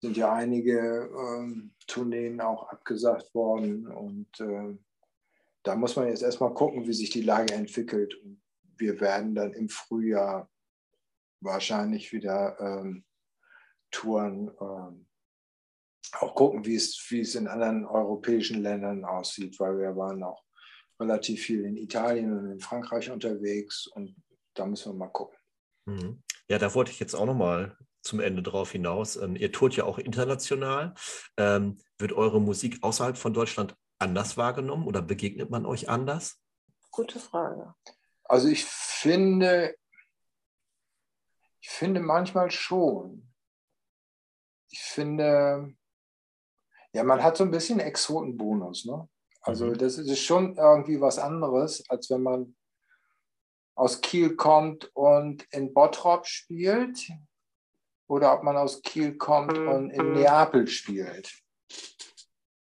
[0.00, 4.78] Sind ja einige ähm, Tourneen auch abgesagt worden und äh,
[5.64, 8.14] da muss man jetzt erstmal gucken, wie sich die Lage entwickelt.
[8.22, 8.40] Und
[8.76, 10.48] wir werden dann im Frühjahr
[11.40, 13.04] wahrscheinlich wieder ähm,
[13.90, 15.06] Touren ähm,
[16.12, 20.42] auch gucken, wie es, wie es in anderen europäischen Ländern aussieht, weil wir waren auch
[21.00, 24.14] relativ viel in Italien und in Frankreich unterwegs und
[24.54, 25.38] da müssen wir mal gucken.
[25.86, 26.22] Mhm.
[26.48, 29.16] Ja, da wollte ich jetzt auch nochmal zum Ende drauf hinaus.
[29.16, 30.94] Ähm, ihr tourt ja auch international.
[31.36, 36.40] Ähm, wird eure Musik außerhalb von Deutschland anders wahrgenommen oder begegnet man euch anders?
[36.90, 37.74] Gute Frage.
[38.24, 39.76] Also ich finde,
[41.60, 43.32] ich finde manchmal schon.
[44.70, 45.74] Ich finde,
[46.92, 48.84] ja, man hat so ein bisschen Exotenbonus.
[48.84, 49.08] Ne?
[49.48, 49.78] Also mhm.
[49.78, 52.54] das ist schon irgendwie was anderes, als wenn man
[53.74, 57.10] aus Kiel kommt und in Bottrop spielt
[58.10, 61.32] oder ob man aus Kiel kommt und in Neapel spielt.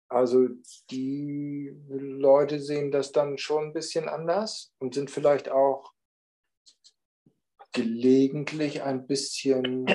[0.08, 0.48] Also
[0.90, 5.92] die Leute sehen das dann schon ein bisschen anders und sind vielleicht auch
[7.70, 9.86] gelegentlich ein bisschen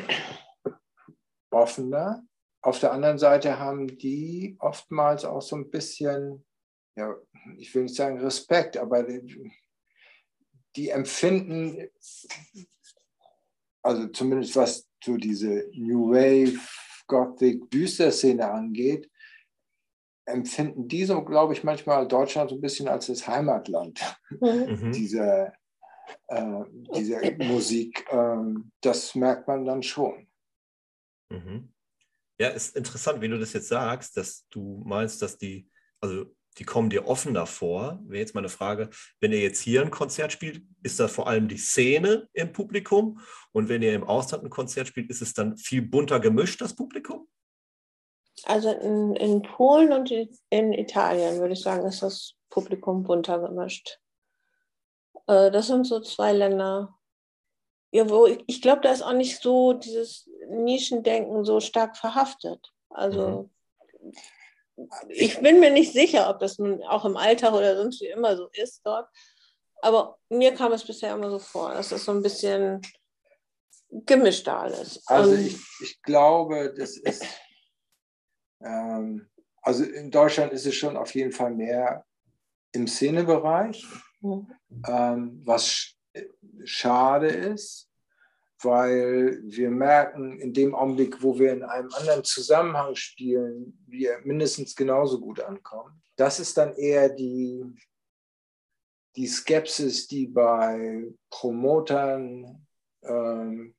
[1.52, 2.24] offener.
[2.62, 6.46] Auf der anderen Seite haben die oftmals auch so ein bisschen
[6.98, 7.16] ja,
[7.58, 9.52] ich will nicht sagen Respekt, aber die,
[10.76, 11.90] die empfinden,
[13.84, 16.60] also zumindest was so diese New Wave,
[17.06, 19.10] Gothic, Düster-Szene angeht,
[20.26, 24.02] empfinden die so, glaube ich, manchmal Deutschland so ein bisschen als das Heimatland
[24.42, 24.92] mhm.
[24.92, 25.54] dieser,
[26.28, 26.64] äh,
[26.96, 28.06] dieser Musik.
[28.12, 30.28] Ähm, das merkt man dann schon.
[31.30, 31.72] Mhm.
[32.40, 35.70] Ja, ist interessant, wie du das jetzt sagst, dass du meinst, dass die,
[36.02, 38.00] also die kommen dir offener vor.
[38.04, 38.90] Wäre jetzt mal eine Frage,
[39.20, 43.20] wenn ihr jetzt hier ein Konzert spielt, ist das vor allem die Szene im Publikum?
[43.52, 46.76] Und wenn ihr im Ausland ein Konzert spielt, ist es dann viel bunter gemischt, das
[46.76, 47.28] Publikum?
[48.44, 54.00] Also in, in Polen und in Italien würde ich sagen, ist das Publikum bunter gemischt.
[55.28, 56.98] Äh, das sind so zwei Länder,
[57.92, 62.72] ja, wo ich, ich glaube, da ist auch nicht so dieses Nischendenken so stark verhaftet.
[62.90, 63.50] Also mhm
[65.10, 68.36] ich bin mir nicht sicher, ob das nun auch im Alltag oder sonst wie immer
[68.38, 69.10] so ist dort.
[69.82, 72.82] Aber mir kam es bisher immer so vor, dass das so ein bisschen
[73.90, 75.02] gemischt alles.
[75.08, 77.26] Also ich, ich glaube, das ist,
[78.62, 79.30] ähm,
[79.62, 82.06] also in Deutschland ist es schon auf jeden Fall mehr
[82.72, 83.86] im Szenebereich,
[84.22, 84.52] mhm.
[84.88, 85.94] ähm, was
[86.66, 87.87] schade ist
[88.62, 94.76] weil wir merken, in dem Augenblick, wo wir in einem anderen Zusammenhang spielen, wir mindestens
[94.76, 96.02] genauso gut ankommen.
[96.16, 97.64] Das ist dann eher die,
[99.16, 102.66] die Skepsis, die bei Promotern,
[103.04, 103.76] ähm,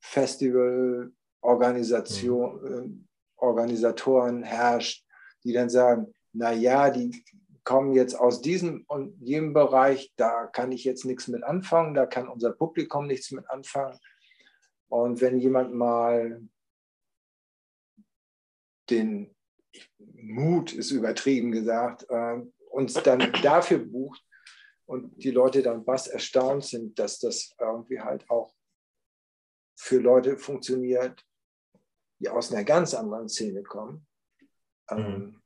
[0.00, 3.06] Festivalorganisation, mhm.
[3.36, 5.06] Organisatoren herrscht,
[5.44, 7.24] die dann sagen, na ja, die
[7.66, 12.06] kommen jetzt aus diesem und jenem Bereich, da kann ich jetzt nichts mit anfangen, da
[12.06, 13.98] kann unser Publikum nichts mit anfangen.
[14.88, 16.48] Und wenn jemand mal
[18.88, 19.34] den
[19.98, 22.40] Mut, ist übertrieben gesagt, äh,
[22.70, 24.24] uns dann dafür bucht
[24.86, 28.54] und die Leute dann was erstaunt sind, dass das irgendwie halt auch
[29.76, 31.26] für Leute funktioniert,
[32.20, 34.06] die aus einer ganz anderen Szene kommen.
[34.88, 35.42] Mhm.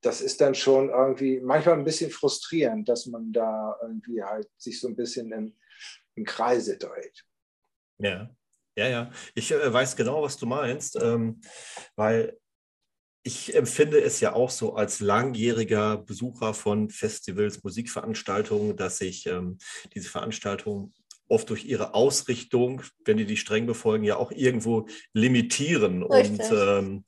[0.00, 4.80] Das ist dann schon irgendwie manchmal ein bisschen frustrierend, dass man da irgendwie halt sich
[4.80, 5.56] so ein bisschen in,
[6.14, 7.24] in Kreise dreht.
[7.98, 8.30] Ja,
[8.76, 9.10] ja, ja.
[9.34, 11.40] Ich äh, weiß genau, was du meinst, ähm,
[11.96, 12.38] weil
[13.22, 19.58] ich empfinde es ja auch so als langjähriger Besucher von Festivals, Musikveranstaltungen, dass sich ähm,
[19.94, 20.94] diese Veranstaltungen
[21.28, 26.04] oft durch ihre Ausrichtung, wenn die die streng befolgen, ja auch irgendwo limitieren.
[26.04, 26.50] Richtig.
[26.50, 27.04] Und ähm,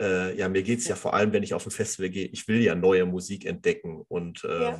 [0.00, 2.48] äh, ja, mir geht es ja vor allem, wenn ich auf ein Festival gehe, ich
[2.48, 4.78] will ja neue Musik entdecken und ähm, ja.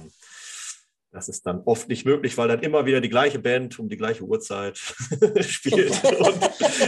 [1.13, 3.97] das ist dann oft nicht möglich, weil dann immer wieder die gleiche Band um die
[3.97, 4.79] gleiche Uhrzeit
[5.41, 6.41] spielt und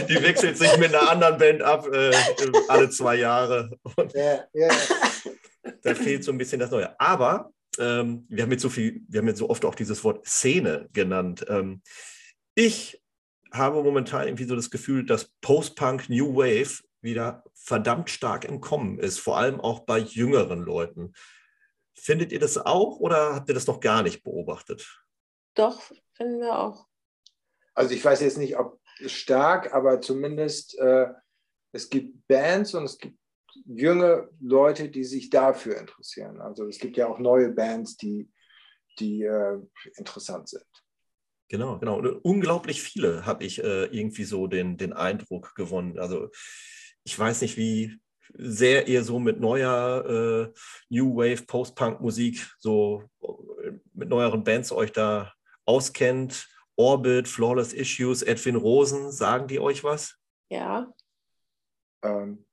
[0.09, 2.11] die wechselt sich mit einer anderen Band ab äh,
[2.67, 3.77] alle zwei Jahre.
[3.95, 4.69] Und ja, ja.
[5.81, 6.99] Da fehlt so ein bisschen das Neue.
[6.99, 10.25] Aber ähm, wir haben jetzt so viel, wir haben jetzt so oft auch dieses Wort
[10.27, 11.45] Szene genannt.
[11.47, 11.81] Ähm,
[12.55, 13.01] ich
[13.51, 18.99] habe momentan irgendwie so das Gefühl, dass Post-Punk New Wave wieder verdammt stark im Kommen
[18.99, 21.13] ist, vor allem auch bei jüngeren Leuten.
[21.95, 25.03] Findet ihr das auch oder habt ihr das noch gar nicht beobachtet?
[25.55, 25.81] Doch,
[26.13, 26.87] finden wir auch.
[27.73, 31.07] Also ich weiß jetzt nicht, ob stark, aber zumindest äh,
[31.71, 33.17] es gibt Bands und es gibt
[33.65, 36.39] junge Leute, die sich dafür interessieren.
[36.41, 38.29] Also es gibt ja auch neue Bands, die,
[38.99, 39.59] die äh,
[39.97, 40.65] interessant sind.
[41.49, 41.97] Genau, genau.
[41.97, 45.99] Und unglaublich viele habe ich äh, irgendwie so den, den Eindruck gewonnen.
[45.99, 46.29] Also
[47.03, 47.99] ich weiß nicht, wie
[48.33, 50.53] sehr ihr so mit neuer äh,
[50.89, 55.33] New Wave Post-Punk-Musik, so äh, mit neueren Bands euch da
[55.65, 56.47] auskennt.
[56.77, 60.15] Orbit, Flawless Issues, Edwin Rosen, sagen die euch was?
[60.49, 60.91] Ja.
[62.03, 62.45] Ähm,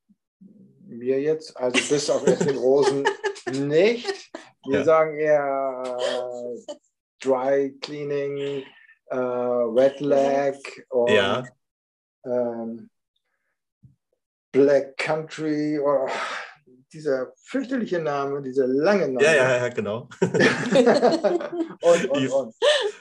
[0.84, 3.07] mir jetzt, also bis auf Edwin Rosen
[3.66, 4.30] nicht.
[4.66, 4.84] Wir ja.
[4.84, 6.74] sagen eher äh,
[7.20, 8.64] Dry Cleaning,
[9.07, 11.44] äh, Wet Leg und ja.
[12.24, 12.90] ähm,
[14.53, 16.11] Black Country oder oh,
[16.92, 19.22] dieser fürchterliche Name, dieser lange Name.
[19.22, 20.09] Ja, ja, ja, genau.
[20.20, 22.55] und, und, und.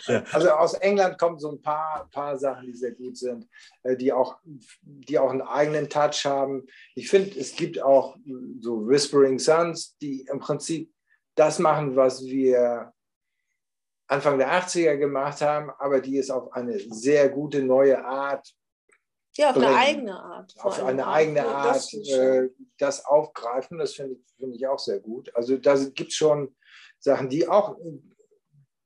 [0.08, 0.24] Ja.
[0.32, 3.48] Also aus England kommen so ein paar, paar Sachen, die sehr gut sind,
[3.84, 4.38] äh, die auch,
[4.82, 6.68] die auch einen eigenen Touch haben.
[6.96, 8.18] Ich finde, es gibt auch
[8.60, 10.92] so Whispering Suns, die im Prinzip
[11.36, 12.92] das machen, was wir
[14.08, 18.54] Anfang der 80er gemacht haben, aber die es auf eine sehr gute neue Art
[19.38, 20.56] ja, auf eine eigene Art.
[20.60, 21.16] Auf eine Art.
[21.16, 25.34] eigene Art das, äh, das aufgreifen, das finde ich, find ich auch sehr gut.
[25.36, 26.56] Also da gibt es schon
[27.00, 27.78] Sachen, die auch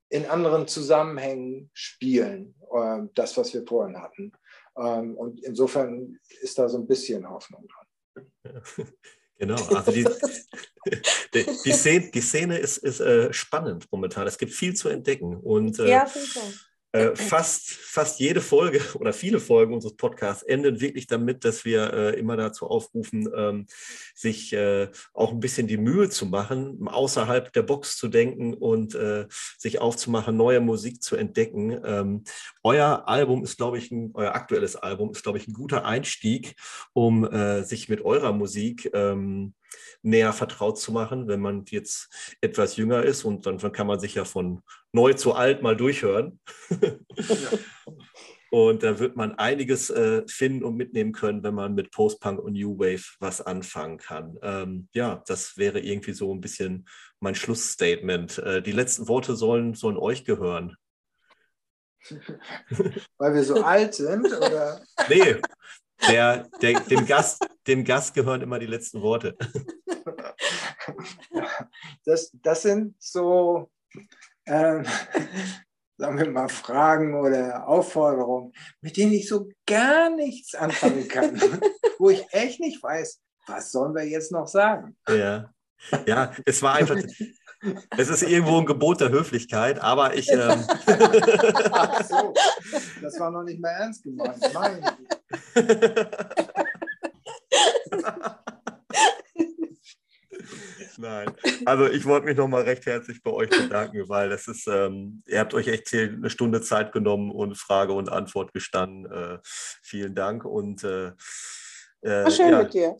[0.09, 4.33] in anderen Zusammenhängen spielen, äh, das, was wir vorhin hatten.
[4.77, 8.61] Ähm, und insofern ist da so ein bisschen Hoffnung dran.
[9.41, 10.03] Genau, also die,
[11.33, 14.27] die, die, Szene, die Szene ist, ist äh, spannend momentan.
[14.27, 15.35] Es gibt viel zu entdecken.
[15.35, 16.70] Und, äh, ja, finde ich auch.
[16.93, 21.93] Äh, fast, fast jede Folge oder viele Folgen unseres Podcasts enden wirklich damit, dass wir
[21.93, 23.65] äh, immer dazu aufrufen, ähm,
[24.13, 28.93] sich äh, auch ein bisschen die Mühe zu machen, außerhalb der Box zu denken und
[28.95, 29.27] äh,
[29.57, 31.79] sich aufzumachen, neue Musik zu entdecken.
[31.85, 32.23] Ähm,
[32.61, 36.55] euer Album ist, glaube ich, ein, euer aktuelles Album ist, glaube ich, ein guter Einstieg,
[36.91, 39.53] um äh, sich mit eurer Musik ähm,
[40.01, 44.15] näher vertraut zu machen, wenn man jetzt etwas jünger ist und dann, kann man sich
[44.15, 44.61] ja von
[44.91, 46.39] neu zu alt mal durchhören.
[48.53, 52.51] Und da wird man einiges äh, finden und mitnehmen können, wenn man mit Post-Punk und
[52.51, 54.37] New Wave was anfangen kann.
[54.41, 56.85] Ähm, ja, das wäre irgendwie so ein bisschen
[57.21, 58.39] mein Schlussstatement.
[58.39, 60.75] Äh, die letzten Worte sollen, sollen euch gehören.
[63.17, 64.25] Weil wir so alt sind?
[64.25, 64.83] Oder?
[65.07, 65.37] Nee,
[66.09, 69.37] der, der, dem, Gast, dem Gast gehören immer die letzten Worte.
[72.05, 73.69] Das, das sind so,
[74.45, 74.83] äh,
[75.97, 81.39] sagen wir mal, Fragen oder Aufforderungen, mit denen ich so gar nichts anfangen kann.
[81.99, 84.97] wo ich echt nicht weiß, was sollen wir jetzt noch sagen?
[85.07, 85.53] Ja,
[86.07, 86.97] ja es war einfach,
[87.97, 90.31] es ist irgendwo ein Gebot der Höflichkeit, aber ich.
[90.31, 90.63] Ähm
[91.71, 92.33] Ach so,
[93.01, 94.41] das war noch nicht mehr ernst gemeint.
[94.53, 94.83] Nein.
[100.97, 101.33] Nein,
[101.65, 105.39] also ich wollte mich nochmal recht herzlich bei euch bedanken, weil das ist, ähm, ihr
[105.39, 109.11] habt euch echt hier eine Stunde Zeit genommen und Frage und Antwort gestanden.
[109.11, 111.13] Äh, vielen Dank und äh,
[112.01, 112.63] äh, War schön ja.
[112.63, 112.97] mit dir.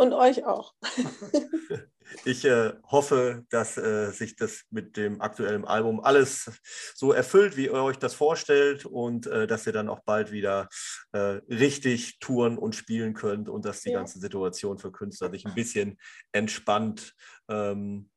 [0.00, 0.72] Und euch auch.
[2.24, 6.50] ich äh, hoffe, dass äh, sich das mit dem aktuellen Album alles
[6.94, 10.70] so erfüllt, wie ihr euch das vorstellt und äh, dass ihr dann auch bald wieder
[11.12, 13.98] äh, richtig touren und spielen könnt und dass die ja.
[13.98, 15.98] ganze Situation für Künstler sich ein bisschen
[16.32, 17.12] entspannt.
[17.50, 18.08] Ähm,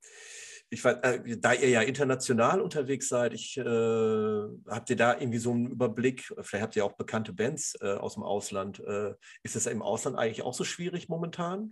[0.74, 5.38] ich weiß, äh, da ihr ja international unterwegs seid, ich, äh, habt ihr da irgendwie
[5.38, 6.34] so einen Überblick?
[6.42, 8.82] Vielleicht habt ihr auch bekannte Bands aus dem Ausland.
[9.44, 11.72] ist es im Ausland eigentlich auch so schwierig momentan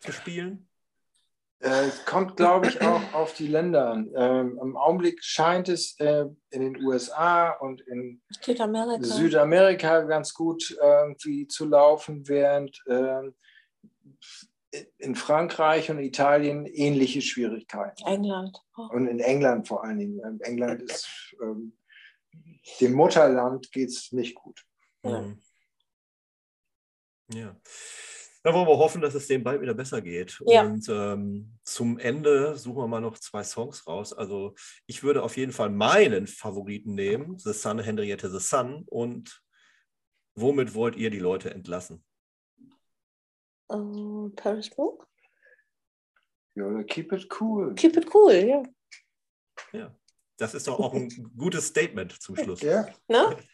[0.00, 0.68] zu spielen?
[1.60, 4.10] Äh, es kommt, glaube ich, auch auf die Länder an.
[4.14, 10.62] Ähm, Im Augenblick scheint es äh, in den USA und in Südamerika, Südamerika ganz gut
[11.48, 13.30] zu laufen, während äh,
[14.98, 18.04] in Frankreich und Italien ähnliche Schwierigkeiten.
[18.06, 18.58] England.
[18.76, 18.88] Oh.
[18.90, 20.20] Und in England vor allen Dingen.
[20.24, 21.76] Ähm, England ist ähm,
[22.80, 24.64] dem Mutterland geht es nicht gut.
[25.04, 25.20] Ja.
[25.20, 25.38] Mhm.
[27.32, 27.56] ja.
[28.42, 30.42] Da wollen wir hoffen, dass es dem bald wieder besser geht.
[30.46, 30.62] Ja.
[30.62, 34.12] Und ähm, zum Ende suchen wir mal noch zwei Songs raus.
[34.12, 34.54] Also
[34.86, 38.84] ich würde auf jeden Fall meinen Favoriten nehmen, The Sun, Henriette The Sun.
[38.86, 39.42] Und
[40.34, 42.04] womit wollt ihr die Leute entlassen?
[43.72, 45.06] Uh, Paris Smoke?
[46.54, 47.74] Ja, keep it cool.
[47.74, 48.62] Keep it cool, ja.
[49.72, 49.94] Ja,
[50.36, 52.60] das ist doch auch ein gutes Statement zum Schluss.
[52.60, 52.86] Ja.
[53.08, 53.36] Ne?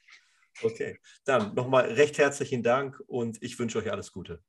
[0.62, 4.42] Okay, dann nochmal recht herzlichen Dank und ich wünsche euch alles Gute.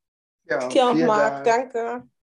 [0.43, 1.45] Ja, auch, Marc.
[1.45, 1.71] Dank.
[1.71, 2.09] Danke.